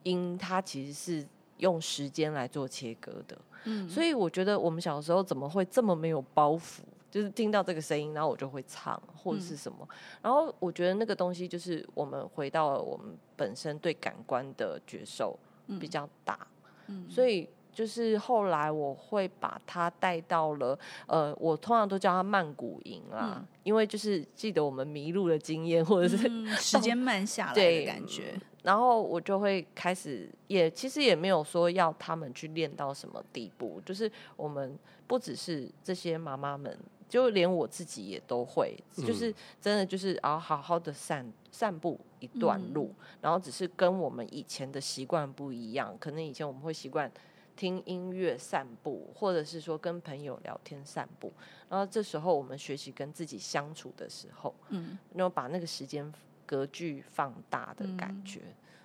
[0.04, 1.26] 音，它其实是
[1.62, 3.36] 用时间来做切割的。
[3.63, 6.82] 嗯，所以我觉得我们小时候怎么会这么没有包袱？
[7.10, 9.78] 就是听到这个声音，然后我就会唱或者是什么。
[9.82, 15.39] 嗯，然后我觉得那个东西就是我们回到了我们本身对感官的觉受
[15.80, 16.45] 比较大。
[16.88, 17.50] 嗯，所以。
[17.74, 28.38] 就是后来我会把它带到了，呃，我通常都叫它曼谷营啦，嗯、因为就是记得我们迷路的经验，或者是、嗯、时间慢下来的感觉。
[28.63, 36.78] 然后我就会开始也，也其实也没有说要他们去练到什么地步，就是我们不只是这些妈妈们，
[37.10, 47.12] 就连我自己也都会，就是真的就是啊，好好的散散步一段路，嗯、然后只是跟我们以前的习惯不一样，可能以前我们会习惯。
[47.54, 51.32] 听音乐散步，或者是说跟朋友聊天散步，
[51.69, 56.12] 然后这时候我们学习跟自己相处的时候，嗯，然后把那个时间
[56.52, 58.42] 格局放大的感觉，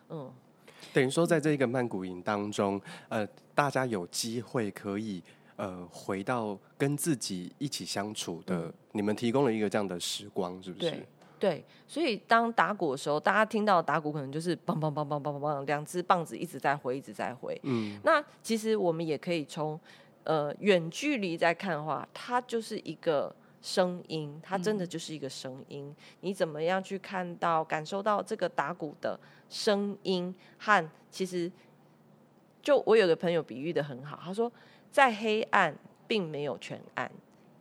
[0.09, 0.33] 嗯，嗯
[0.93, 3.27] 等于说在这个曼谷营当中，呃，
[3.57, 5.21] 大家有机会可以
[5.57, 11.05] 呃回到跟自己一起相处的，嗯、你们提供了一个这样的时光，是不是？
[11.41, 17.61] 对，所以当打鼓的时候，大家听到打鼓可能就是梆梆梆梆梆梆梆，两只棒子一直在挥，一直在挥。
[17.65, 19.79] 嗯，那其实我们也可以从
[20.23, 23.35] 呃远距离在看的话，它就是一个
[23.67, 25.87] 声音，它真的就是一个声音。
[25.89, 31.51] 嗯，你怎么样去看到、感受到这个打鼓的声音和其实，
[32.63, 34.53] 就我有个朋友比喻的很好，他说
[34.93, 35.77] 在黑暗
[36.07, 37.11] 并没有全暗。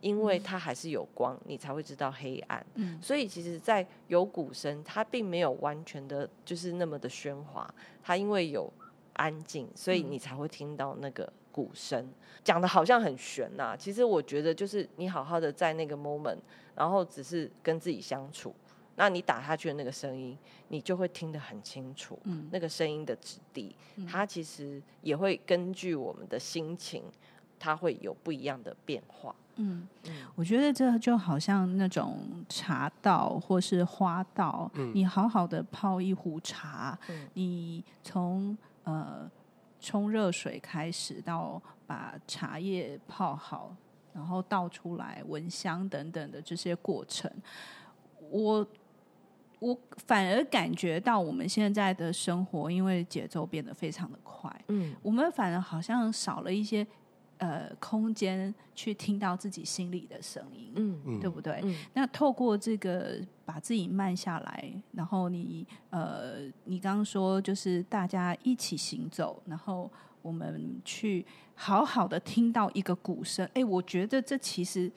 [0.02, 2.64] 因为它还是有光，你才会知道黑暗。
[2.74, 7.68] 嗯，所以其实，在有鼓声，它并没有完全的，就是那么的喧哗。
[8.04, 8.72] 它因为有
[9.14, 12.06] 安静，所以你才会听到那个鼓声。
[12.44, 16.36] 讲的好像很悬呐，其实我觉得就是你好好的在那个 moment，
[16.74, 18.54] 然后只是跟自己相处，
[18.96, 20.36] 那你打下去的那个声音，
[20.68, 22.18] 你就会听得很清楚。
[22.24, 23.74] 嗯，那个声音的质地，
[24.06, 27.02] 它其实也会根据我们的心情，
[27.58, 29.34] 它会有不一样的变化。
[29.56, 29.88] 嗯，
[30.36, 39.28] 我觉得这就好像那种茶道或是花道，嗯、你好好的泡一壶茶，嗯、你从呃
[39.80, 43.74] 冲热水开始，到把茶叶泡好，
[44.12, 47.30] 然后倒出来闻香等等的这些过程，
[48.30, 48.66] 我
[49.58, 56.86] 我反而感觉到我们现在的生活，因为节奏变得非常的快，嗯，我们反而好像少了一些。
[57.38, 61.60] 呃，空间去听到自己心里的声音，嗯，对不对？
[61.64, 73.48] 嗯，那透过这个把自己慢下来，然后你呃，你刚刚说就是大家一起行走，然后我们去好好的听到一个鼓声。
[73.54, 74.92] 哎，我觉得这其实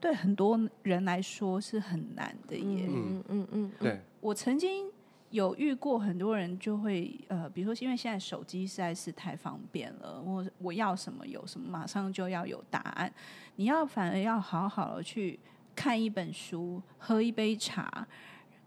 [0.00, 2.86] 对很多人来说是很难的耶。
[2.88, 4.90] 嗯嗯嗯嗯，对，我曾经。
[5.30, 13.12] 有遇过很多人就会呃，比如说，因为现在手机实在是太方便了，我我要什么有什么，马上就要有答案。
[13.54, 15.38] 你要反而要好好的去
[15.80, 18.06] 看一本书，喝一杯茶，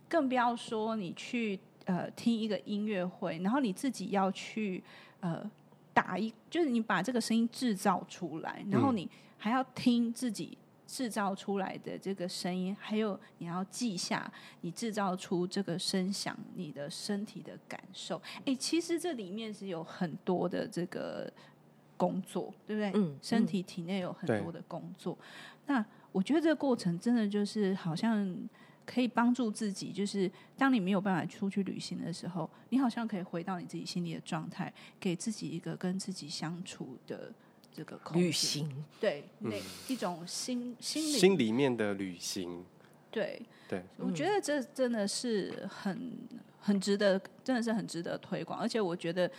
[0.09, 4.83] 更不要说你去呃听一个音乐会，然后你自己要去
[5.19, 5.47] 呃
[5.93, 10.57] 打一，就是你把这个声音制造出来，然后你还要听自己。
[10.85, 18.21] 制造出来的这个声音，还有你要记下你制造出这个声响，你的身体的感受。
[18.45, 21.31] 哎，其实这里面是有很多的这个
[21.97, 22.91] 工作，对不对？
[22.93, 25.17] 嗯，身体体内有很多的工作。
[25.19, 25.27] 嗯、
[25.67, 28.33] 那我觉得这个过程真的就是好像
[28.85, 37.33] 可以帮助自己，就是当你没有办法出去旅行的时候，你好像可以回到你自己心里的状态，给自己一个跟自己相处的
[37.73, 39.55] 这个旅行，对，那
[39.87, 42.63] 一种心心里心里面的旅行，
[43.11, 46.11] 对对，我觉得这真的是很
[46.59, 49.29] 很值得，真的是很值得推广，而且我觉得。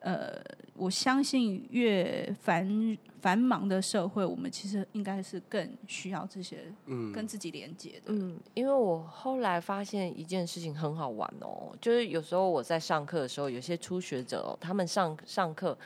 [0.00, 0.40] 呃，
[0.74, 8.12] 我相信越繁繁忙的社会，我们其实应该是更需要这些，嗯，跟自己连接的。
[8.12, 15.76] 嗯，因为我后来发现一件事情很好玩哦，就是有时候我在上课的时候，有些初学者哦，他们上上课，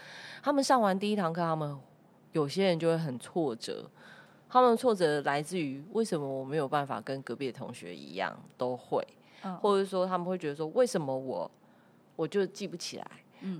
[0.42, 1.74] 他们上完第一堂课，他们
[2.32, 3.90] 有些人就会很挫折，
[4.46, 9.02] 他们挫折来自于为什么我没有办法跟隔壁的同学一样都会，
[9.42, 11.50] 嗯，或者说他们会觉得说，为什么我
[12.14, 13.10] 我就记不起来。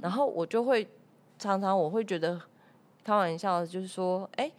[0.01, 0.87] 然后我就会
[1.39, 2.41] 常常我会觉得
[3.05, 4.51] 开玩笑，就是说，哎，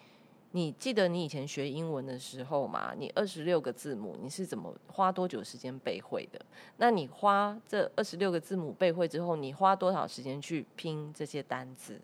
[0.52, 2.94] 你记得你以前学英文的时候嘛？
[2.98, 6.40] 你二十六个字母你是怎么花多久时间背会的？
[6.78, 12.00] 那你花这二十六个字母背会之后，你花多少时间去拼这些单词？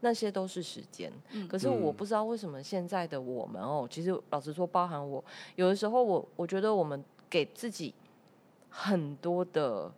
[0.00, 1.10] 那些都是时间。
[1.48, 7.94] 可是我不知道为什么现在的我们哦，其实老实说，包含我，有的时候我我觉得我们给自己
[8.68, 9.92] 很多的。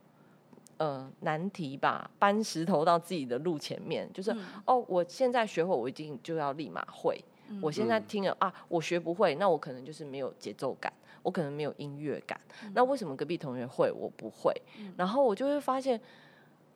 [0.79, 7.21] 呃，难题吧，搬石头到自己的路前面，就是、嗯、哦，我现在学会，我一定就要立马会。
[7.49, 12.41] 嗯、我现在听了啊，我学不会，那我可能就是没有节奏感，我可能没有音乐感。
[12.63, 14.53] 嗯、那为什么隔壁同学会，我不会？
[14.79, 16.01] 嗯、然后我就会发现，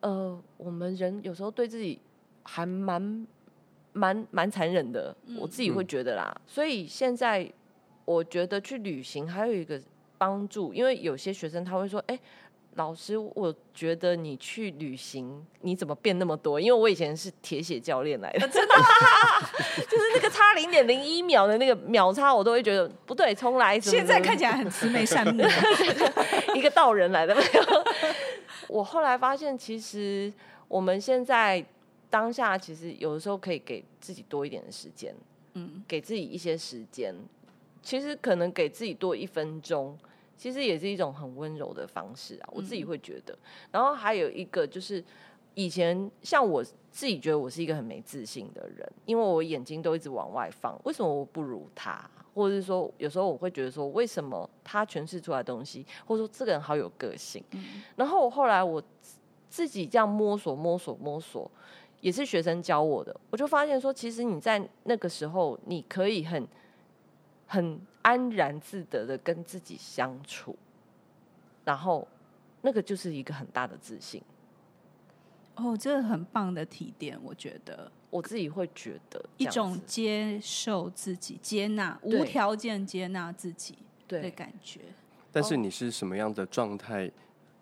[0.01, 1.97] 呃，我们人有时候对自己
[2.43, 3.25] 还蛮
[3.93, 6.41] 蛮蛮残忍的，嗯、我自己会觉得啦。
[6.45, 7.49] 所以现在
[8.03, 9.81] 我觉得去旅行还有一个
[10.17, 12.21] 帮助，因为有些学生他会说，哎、欸。
[12.75, 16.59] 老师，我觉得你去旅行，你怎么变那么多？
[16.59, 18.75] 因为我以前是铁血教练来的，真的，
[19.87, 23.79] 就是那个差零点零一秒的那个秒差，我都会觉得不对，重来。
[23.79, 25.43] 现在看起来很慈眉善目，
[26.55, 27.63] 一个道人来的没有。
[28.67, 30.33] 我后来发现，其实
[30.67, 31.63] 我们现在
[32.09, 35.13] 当下，其实有的时候可以给自己多一点的时间，
[35.53, 37.13] 嗯，给自己一些时间，
[37.83, 39.95] 其实可能给自己多一分钟。
[40.35, 43.37] 其实也是一种很温柔的方式啊，我自己会觉得。
[43.71, 45.03] 然后还有一个就是，
[45.53, 50.77] 以前像我自己觉得我是一个很没自信的人，因为我眼睛都一直往外放。
[50.83, 52.09] 为什么我不如他？
[52.33, 57.43] 或者是说，有时候我会觉得说，为什么他诠释出来的东西，或者说这个人好有个性？
[57.95, 58.83] 然后我后来我
[59.49, 61.49] 自己这样摸索、摸索、摸索，
[62.01, 66.47] 也是学生教我的，我就发现说，其实你在那个时候，你可以很。
[67.45, 70.55] 很安然自得的跟自己相处，
[71.65, 72.07] 然后
[72.61, 74.21] 那个就是一个很大的自信。
[75.55, 83.77] 哦，这个很棒的提点，我觉得我自己会觉得一种接受自己、接纳、无条件接纳自己
[84.07, 84.81] 的感觉。
[85.31, 87.09] 但是你是什么样的状态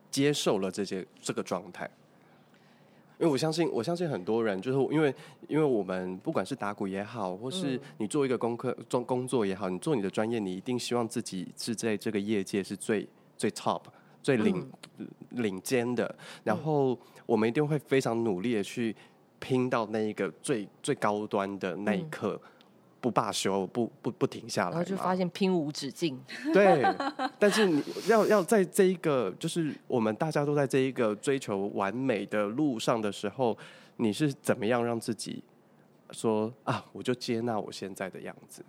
[0.10, 1.89] 接受了这些这个状态？
[3.22, 5.13] 因为我相信，我相信很多人就是因为，
[5.47, 13.07] 因为我们不管是打鼓也好，或是你做一个功课、做工作也好，你做你的专业，你一定希望自己是在这个业界是最
[13.38, 13.84] 最 top、
[14.24, 14.67] 最领、
[14.97, 16.13] 嗯、领尖的。
[16.43, 16.97] 然后
[17.28, 18.95] 我们一定会非常努力的去
[19.38, 22.41] 拼到那一个最最高端的那一刻。
[22.43, 22.51] 嗯
[23.02, 26.18] 不罢休，不不不停下来，然后就发现拼无止境。
[26.54, 26.86] 对，
[27.39, 33.58] 但是你要要在这一个，就是我们大家都在这一个追求完美的路上的时候，
[33.97, 35.43] 你是怎么样让自己
[36.12, 36.86] 说啊？
[36.91, 38.64] 我就接纳我现在的样子。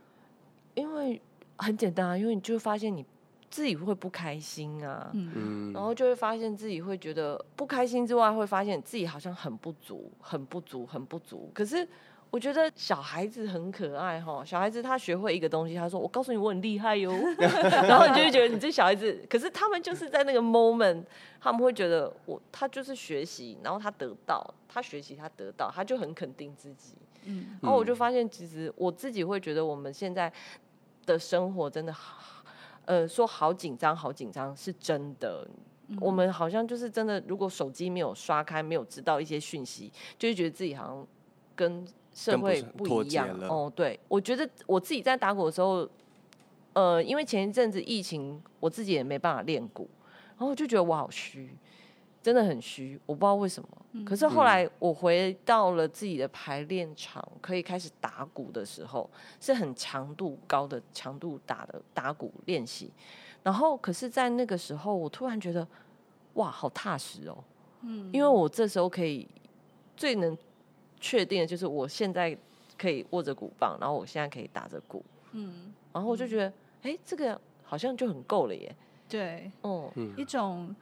[0.74, 1.20] 因为
[1.56, 3.04] 很简单啊，因为你就会发现你
[3.50, 11.50] 自己会不开心啊，嗯，然后就会发现自己会觉得不开心之外，会发现自己好像很不足，很不足，很不足。
[11.52, 11.86] 可是。
[12.32, 17.12] 我觉得小孩子很可爱哈，小孩子他学会一个东西，他说：“我告诉你，我很厉害哟。
[17.86, 21.04] ”然后你就会觉得你这小孩子，可是他们就是在那个 moment，
[21.38, 26.94] 他们会觉得我他就是学习，然后他得到，他学习他得到，他就很肯定自己。
[27.24, 30.32] 嗯，然后我就发现，其实我自己会觉得我们现在
[31.04, 32.42] 的生活真的好，
[32.86, 35.46] 呃，说好紧张，好紧张是真的。
[36.00, 41.06] 我们好像就是真的，如果手机没有刷开，没有知道一些讯息，就会觉得自己好像
[41.54, 41.86] 跟。
[42.14, 45.88] 社会不一样哦，对，我觉得我自己在打鼓的时候，
[46.74, 49.88] 呃，因为前一阵子疫情，我自己也没办法练鼓，
[50.30, 51.56] 然后我就觉得我好虚，
[52.22, 53.68] 真的很虚，我不知道为什么。
[53.92, 59.08] 嗯、可是后来我回到了自己的排练场，可以开始打鼓的时候，
[59.40, 62.90] 是很强度高的强度打的打鼓练习。
[63.42, 65.66] 然后，可是，在那个时候，我突然觉得，
[66.34, 67.44] 哇，好踏实哦，
[67.82, 69.26] 嗯，因为我这时候可以
[69.96, 70.36] 最能。
[71.02, 72.38] 确定的就是我现在
[72.78, 76.48] 可以握着鼓棒，然后我现在可以打着鼓，嗯，然后我就觉得，
[76.82, 78.74] 哎、欸，这个好像就很够了耶。
[79.08, 80.74] 对，哦，一种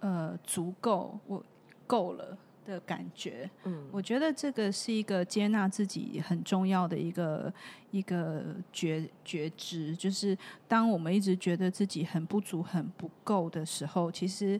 [0.00, 1.44] 呃足够，我
[1.86, 3.50] 够了的感觉。
[3.64, 7.52] 嗯，我觉得这个是一个接纳自己很重要的一个
[7.90, 8.42] 一个
[8.72, 14.58] 觉觉知，就是当我们一直觉得自己很不足、很不够的时候，其实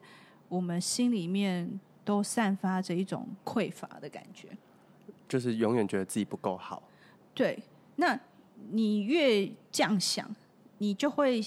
[0.48, 4.48] 我们心里面都散发着一种匮乏的感觉，
[5.28, 6.82] 就是永远觉得自己不够好。
[7.34, 7.58] 对，
[7.96, 8.18] 那
[8.70, 10.28] 你越这样想，
[10.78, 11.44] 你就会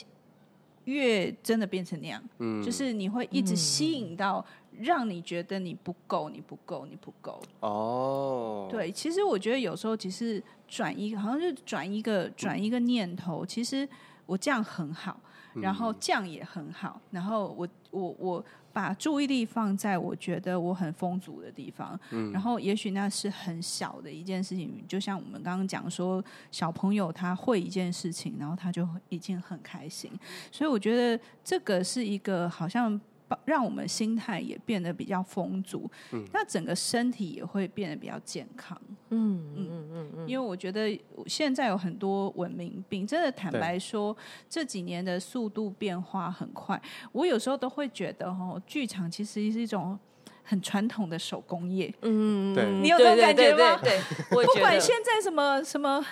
[0.85, 2.23] 越真的变成那样。
[2.39, 4.45] 嗯，就是你会一直吸引到。
[4.79, 7.39] 让你觉得你不够，你不够，你不够。
[7.59, 13.45] 哦，对，其实我觉得有时候其实转一个，好像是转一个转一个念头。
[13.45, 13.87] 其实
[14.31, 15.19] 我这样很好，
[15.53, 21.99] 然后这样也很好，然后我我我把注意力放在我觉得我很丰足的地方。
[22.11, 30.09] 嗯，然后也许那是很小的一件事情，就像我们刚刚讲说，小朋友他会一件事情，然后他就已经很开心。
[30.49, 32.99] 所以我觉得这个是一个好像。
[33.45, 38.79] 让我们心态也变得比较丰足，嗯，那整个身体也会变得比较健康，
[39.09, 44.15] 嗯嗯嗯嗯，因为我觉得现在有很多文明病，真的坦白说，
[44.49, 49.97] 这几年的速度变化很快，我有时候都会觉得哦，剧场其实是一种
[50.43, 53.79] 很传统的手工业，嗯，对，你有这种感觉吗？
[53.81, 56.03] 对， 不管现在什么什么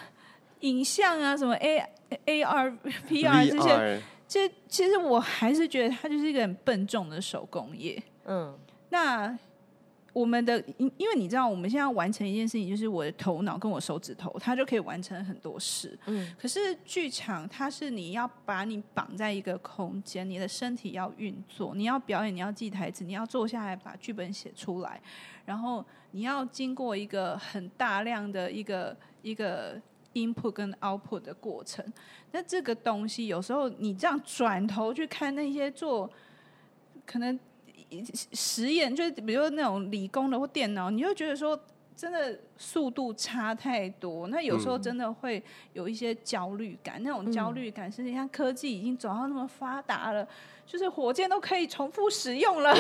[0.61, 1.83] 影像啊，什么 A
[2.25, 2.71] A R
[3.07, 4.01] P R 这些。
[4.29, 8.01] 其实，其实我还是觉得它就是一个很笨重的手工业。
[8.25, 8.55] 嗯，
[8.89, 9.35] 那
[10.13, 15.97] 我们的，因因为你知道，我们现在要完成一件事情，就是我的头脑跟我手指头，它就可以完成很多事。
[16.05, 25.01] 嗯，可是剧场，它是你要把你绑在一个空间，你的身体要运作，你要表演，你要记台词，你要坐下来把剧本写出来，
[25.43, 29.81] 然后你要经过一个很大量的一个一个。
[30.13, 31.85] Input 跟 output 的过程，
[32.31, 36.09] 那这个东西有时候你这样转头去看那些做
[37.05, 37.39] 可能
[38.33, 41.59] 实验，就比如那种理工的或电脑，你会觉得说
[41.99, 45.43] 真的速度差太多，那有时候真的会
[45.73, 47.03] 有一些焦虑感。
[47.03, 50.25] 那种焦虑感是你看科技已经走到那么发达了。
[50.65, 52.71] 就是火箭都可以重复使用了，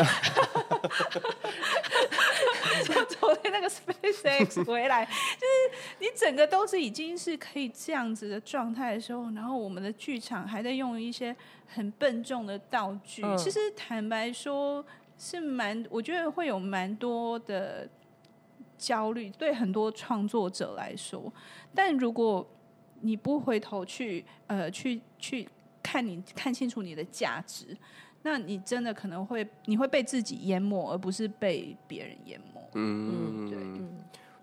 [2.85, 14.85] 就昨天那个 SpaceX 回来，就是你整个都是已经是可以这样子的状态的时候，然后我们的剧场还在用一些很笨重的道具，嗯、其实坦白说
[15.17, 17.89] 是蛮，我觉得会有蛮多的
[18.79, 21.31] 焦虑，对很多创作者来说，
[21.75, 22.47] 但如果
[23.01, 25.47] 你不回头去，呃，去去。
[25.81, 27.75] 看你看清楚你的价值，
[28.21, 32.61] 那你真的可能会你会被自己淹没，而不是被别人淹没。
[32.73, 33.81] 嗯，嗯对。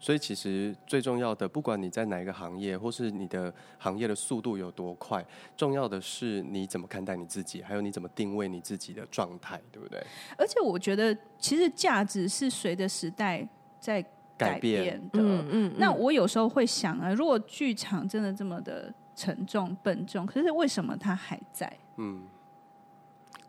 [0.01, 5.24] 所以其实最重要的，不管你在哪一个行业，或是你的行业的速度有多快，
[5.57, 10.05] 重要的是你怎么看待你自己，还有你怎么定位你自己的状态，对不对？
[10.37, 13.47] 而且我觉得，其实价值是随着时代
[13.78, 14.05] 在
[14.37, 15.20] 改变的。
[15.20, 15.74] 嗯嗯。
[15.78, 18.93] 那我有时候会想啊，如果剧场真的这么的。
[19.18, 21.72] 沉重笨重，可是为什么它还在？
[21.97, 22.20] 嗯，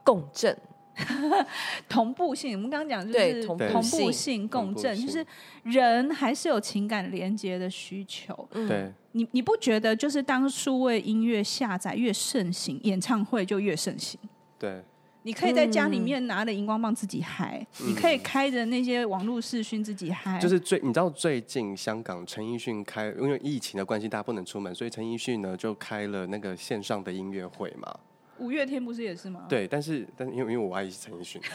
[0.02, 0.58] 共振，
[1.90, 2.56] 同步性。
[2.56, 3.58] 我们刚刚讲就是同
[3.92, 5.26] 步性共振，就是
[5.64, 8.48] 人还是有情感连接的需求。
[8.50, 14.18] 对、嗯，你你不觉得就是当数位音乐下载越盛行，演唱会就越盛行？
[14.58, 14.82] 对。
[15.28, 20.40] 你可以在家里面拿着荧光棒自己嗨，嗯、你可以开着那些网络视讯自己嗨。
[20.40, 27.94] 就是最，你知道最近香港陈奕迅开，因为疫情的关系，大家不能出门，所以陈奕迅呢就开了那个线上的音乐会嘛。
[28.38, 29.42] 五月天不是也是吗？
[29.50, 31.42] 对，但是但是因为因为我阿姨是陈奕迅，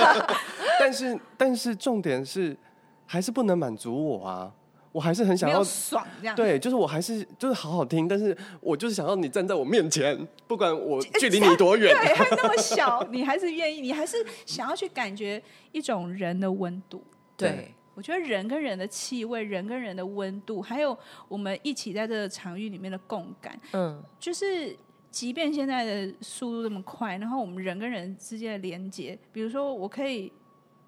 [0.80, 2.56] 但是但是重点是
[3.04, 4.50] 还是不能满足我啊。
[4.96, 14.16] 我还是很想要爽这样，对，就是我还是就是好好听，但是我就是想要你站在我面前，不管我距离你多远，对，还那么小，你还是愿意，你还是
[14.46, 17.04] 想要去感觉一种人的温度。
[17.36, 20.96] 对，对我觉得人跟人的气味，人跟人的温度，还有
[21.28, 24.74] 我们一起在这个场域里面的共感，嗯，就是
[25.10, 30.32] 即便现在的速度这么快，然后我们人跟人之间的连接，比如说我可以，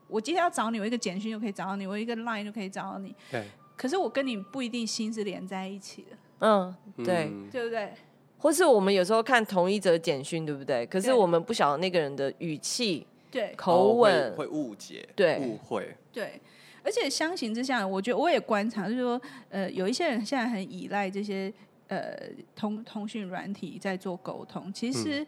[0.07, 3.45] 我今天要找你，我一个简讯就可以找到你，我一个 line 就可以找到你，对。
[3.79, 7.93] 可是我跟你不一定心是连在一起的，嗯，对，对不对？
[8.37, 10.85] 或是我们有时候看同一则简讯，对不对？
[10.87, 16.41] 可是我们不晓得那个人的语气、对口吻，会误解、对误会，对。
[16.85, 19.21] 而且相形之下，我觉得我也观察，就是说，
[19.51, 21.53] 呃，有一些人现在很依赖这些
[21.89, 22.17] 呃
[22.57, 25.27] 通通讯软体在做沟通，其实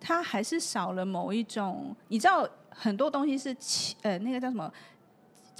[0.00, 4.72] 他还是少了某一种，你知道，很多东西是潜呃那个叫什么？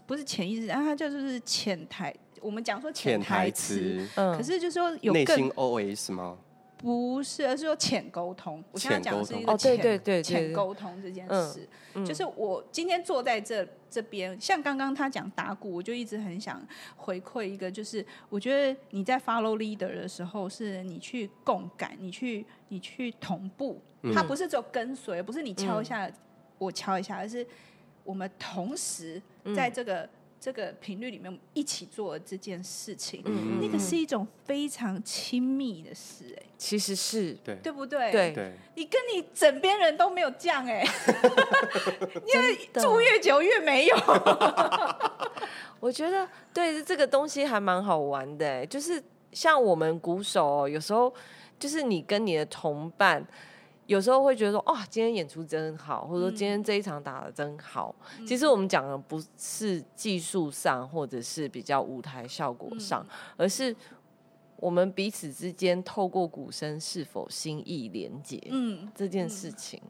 [0.06, 2.14] 不是潜意识，然后它就是潜台。
[2.40, 6.38] 我们讲说潜台词，嗯，可是就是说有内心 OS 吗？
[6.78, 8.62] 不是，而是说浅沟通。
[8.70, 16.64] 我现在讲的是一个浅哦，对对对，浅沟通这件事，嗯嗯、就是我今天坐在这这边，像刚刚他讲打鼓，我就一直很想
[16.96, 23.80] 回馈一个，就是我觉得你在 follow leader 的时候，是你去共感，你去你去同步，
[24.14, 26.14] 他不是只有跟随，不是你敲一下、嗯、
[26.58, 27.44] 我敲一下，而是
[28.04, 29.20] 我们同时
[29.54, 30.00] 在这个。
[30.00, 38.12] 嗯这个频率里面一起做这件事情，嗯、那个是一种非常亲密的事，哎，其实是对，对不对？
[38.12, 40.84] 对，你跟你枕边人都没有这样，哎，
[42.32, 43.96] 因为住越久越没有。
[45.80, 51.12] 我觉得对这个东西还蛮好玩的，就是像我们鼓手，有时候
[51.58, 53.26] 就是你跟你的同伴。
[53.86, 57.94] 有时候会觉得说，哇，今天演出真好，或者说今天这一场打的真好。
[58.18, 63.74] 嗯、其实我们讲的不是技术上，或者是比较舞台效果上，嗯、而是
[64.56, 69.80] 我们彼此之间透过鼓声是否心意连结，嗯，这件事情。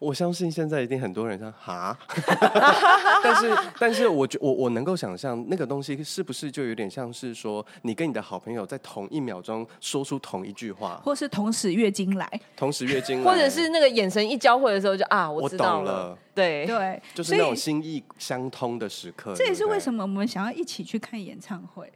[0.00, 1.96] 我相信现在一定很多人说 哈，
[3.22, 12.26] 但是但是我觉我我能够想象那个东西是不是就有点像是说你跟你的好朋友在同一秒钟说出同一句话，或是同时月经来，
[12.56, 16.64] 同时月经来，或者是那个眼神一交汇的时候就啊，我知道了，对。
[16.66, 19.34] 对，就是那种心意相通的时刻。
[19.36, 21.92] 这也是为什么我们想要一起去看演唱会，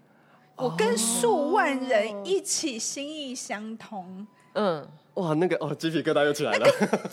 [0.56, 4.86] 我跟数万人一起心意相通，嗯。
[5.14, 6.66] 哇，那个哦，鸡皮疙瘩又起来了。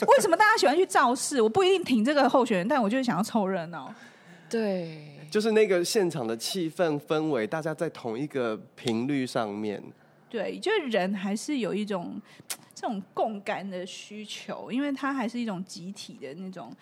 [0.07, 1.41] 为什么大家喜欢去造势？
[1.41, 3.93] 我不一定挺这个候选人，但我就是想要凑热闹。
[4.49, 9.81] 对，就是那个现场的气氛氛围，大家在同一个频率上面。
[10.29, 12.19] 对，就是人还是有一种
[12.73, 16.73] 这种共感的需求，因为它还是一种集体的那种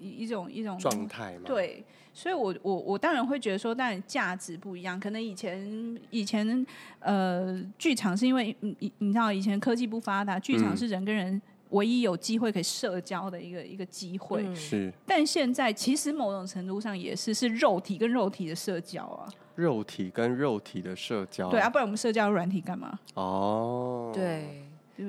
[0.00, 1.42] 一一种一种状态嘛。
[1.44, 1.84] 对。
[2.12, 4.98] 所以我，我我我当然会觉得说，当然价值不一样。
[4.98, 6.66] 可能以前以前
[6.98, 11.40] 呃，剧场是因为你你知道，以前科技不发达，剧场是人跟人
[11.70, 14.42] 唯一有机会可以社交的一个一个机会。
[14.44, 14.92] 嗯、是。
[15.06, 19.30] 但现在其实某种程度上也是是肉体跟肉体的社交啊。
[19.54, 21.48] 肉体跟肉体的社交。
[21.48, 22.98] 对啊，不然我们社交软体干嘛？
[23.14, 24.10] 哦。
[24.12, 24.64] 对。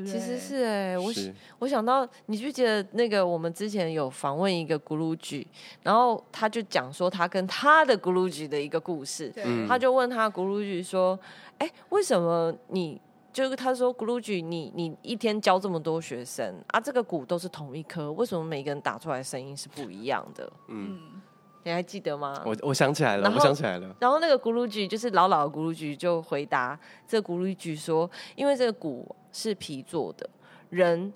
[0.06, 1.12] 其实是哎、欸，我
[1.60, 5.46] 我想到，你就记得那个我们之前有访问一个咕噜剧，
[5.84, 11.20] 然后他就讲说他跟他的咕噜剧的一个故事，对他就问他咕噜剧说，
[11.58, 13.00] 哎，为什么你
[13.34, 20.52] 就是他说咕噜剧，你你一天教这么多学生啊，这个鼓都是同一颗，为什么每个人打出来的声音是不一样的？
[20.68, 21.22] 嗯。
[21.64, 22.42] 你还记得吗？
[22.44, 23.96] 我我想起来了，我想起来了。
[24.00, 26.76] 然后那个咕噜剧就是老老的咕噜剧就回答
[27.08, 30.30] 这个咕噜剧说，因为这个鼓是皮做的，
[30.70, 31.12] 人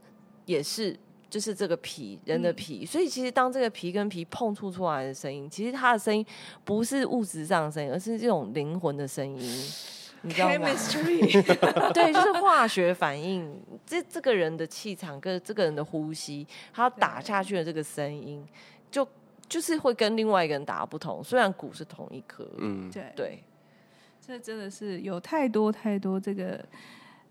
[0.45, 0.97] 也是
[1.29, 6.25] 就是这个皮人的皮，嗯、所以其实当这个皮跟皮碰触出来的声音，其实它的声音
[6.63, 9.37] 不是物质上的声音，而是这种灵魂的声音，
[10.21, 11.41] 你知道吗？Chemistry，
[11.93, 13.59] 对，就是化学反应。
[13.85, 18.45] 这这个人的气场跟这个人的呼吸，他打下去的这个声音
[18.89, 19.07] 就。
[19.47, 23.43] 就是会跟另外一个人打不同，虽然鼓是同一颗，嗯，对对，
[24.19, 26.65] 这真的是有太多太多这个。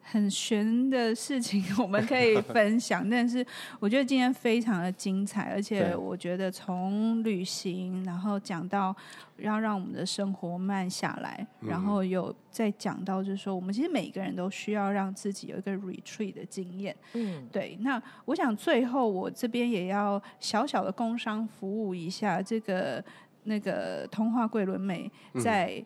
[0.07, 3.09] 很悬的事情， 我们可以分享。
[3.09, 3.45] 但是
[3.81, 8.95] 我觉得今天非常的精彩，而且我觉得从旅行，然后讲到
[9.39, 16.95] 要让我们的生活慢下来，然后有再讲到就是说，我们其实每个人都需要让自己有一个 retreat 的经验。
[17.15, 17.77] 嗯，对。
[17.81, 23.03] 那我想最后我这边也要小小的工商服务一下，这个
[23.45, 25.11] 那个通话桂纶镁
[25.43, 25.83] 在。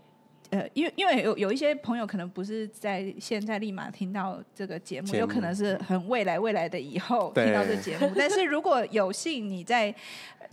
[0.51, 8.11] 呃，因为因为有有一些朋友可能不是在现在立马听到这个节目，有可能是很未来未来的以后听到这节目。
[8.17, 9.95] 但是如果有幸你在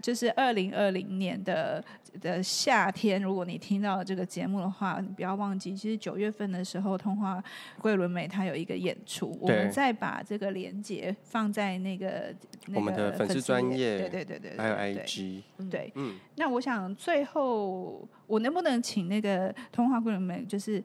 [0.02, 1.82] 就是二零二零年的
[2.20, 7.42] 的夏天，如果你听到这个节目的话，你不要忘记，其实九月份的时候，通话
[7.80, 12.36] 桂纶镁他有一个演出，我们再把这个连接放在那个
[12.74, 15.42] 我们的粉丝专业，对对对对，还有 IG，
[15.72, 18.06] 对，嗯，那我想最后。
[18.28, 20.84] 我能不能请那个通话顾问们，就是，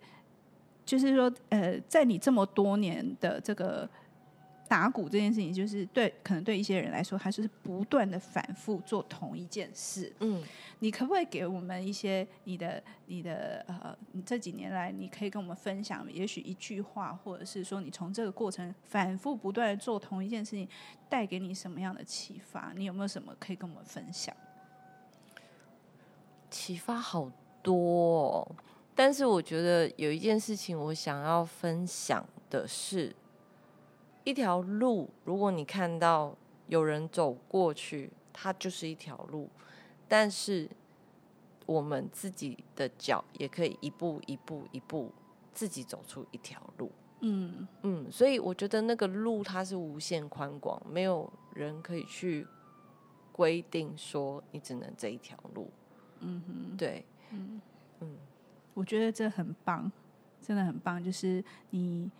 [0.84, 3.88] 就是说，呃，在你这么多年的这个
[4.68, 10.12] 打鼓这件事情，就是对，可能对一些人来说，还是不断的反复做同一件事。
[10.20, 10.42] 嗯，
[10.78, 20.68] 你可不可以给我们一些你的、你的呃，你这几年来，你可以跟我们分享，也许一句话，或者是说，你从这个过程反复不断的做同一件事情，
[21.08, 22.72] 带给你什么样的启发？
[22.76, 24.32] 你有没有什么可以跟我们分享？
[26.50, 27.30] 启发好
[27.62, 28.56] 多哦，
[28.94, 33.14] 但是我觉得有一件事情我想要分享的是，
[34.24, 36.34] 一条路，如果你看到
[36.66, 39.48] 有人走过去，它就是一条路，
[40.08, 40.68] 但是
[41.66, 45.12] 我们自己的脚也可以一步一步一步
[45.54, 46.90] 自己走出一条路。
[47.20, 52.46] 嗯嗯，所以我觉得那个路它是无限宽广，没有人可以去
[53.30, 55.70] 规定说你只能这一条路。
[56.20, 57.60] 嗯哼，对，嗯
[58.00, 58.16] 嗯，
[58.74, 59.90] 我觉得这很棒，
[60.40, 62.10] 真的很棒，就是你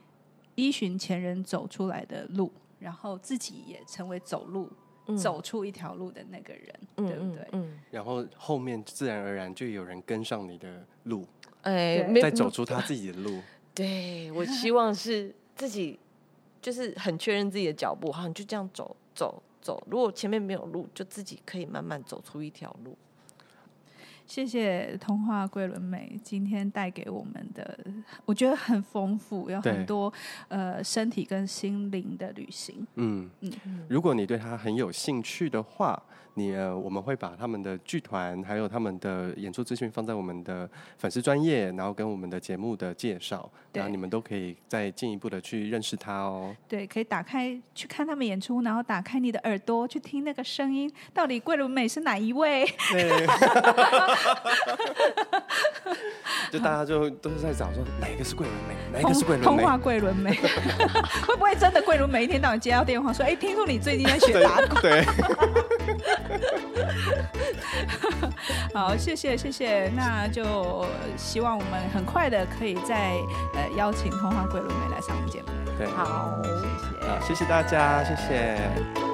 [0.54, 4.70] 依循前人走出来的路，然后自己也成为走路、
[5.06, 7.48] 嗯、走出一条路的那个人，嗯、对不对？
[7.52, 11.26] 嗯，然后后面自然而然就有人跟上你的路，
[11.62, 13.40] 哎，再走出他自己的路。
[13.74, 15.98] 对，我希望是自己，
[16.60, 19.82] 就是很确认自己的脚步，好，像就这样走走走。
[19.88, 22.96] 如果前面没有路，就自己可以慢慢走出一条路。
[24.30, 27.76] 谢谢童话桂纶镁今天带给我们的，
[28.24, 30.12] 我觉得很丰富，有很多
[30.46, 32.86] 呃身体跟心灵的旅行。
[32.94, 33.52] 嗯嗯，
[33.88, 36.00] 如果你对他很有兴趣的话，
[36.34, 40.68] 你呃我们会把他们的剧团还有他们的演出资讯放在我们的
[40.98, 46.54] 粉丝专业，然后跟我们的节目的介绍，然后你们都可以再进一步的去认识他哦。
[46.68, 52.64] 对，可以打开去看他们演出，然后打开你的耳朵去听那个声音，到底桂纶镁是哪一位？
[52.92, 53.26] 对
[56.52, 59.44] 就大家就都是在找说哪个是桂纶镁，哪个是桂纶镁？
[59.44, 60.32] 童话桂纶镁，
[61.26, 64.80] 会不会真的桂纶镁一天到晚接到电话说，哎，听说你最近在学打鼓？
[64.80, 65.04] 对。
[68.74, 73.10] 好，谢谢谢谢，那就希望我们很快的可以再
[73.54, 75.48] 呃邀请童话桂纶镁来上我们节目。
[75.78, 79.09] 对，好，谢谢，好，谢谢大家，谢谢。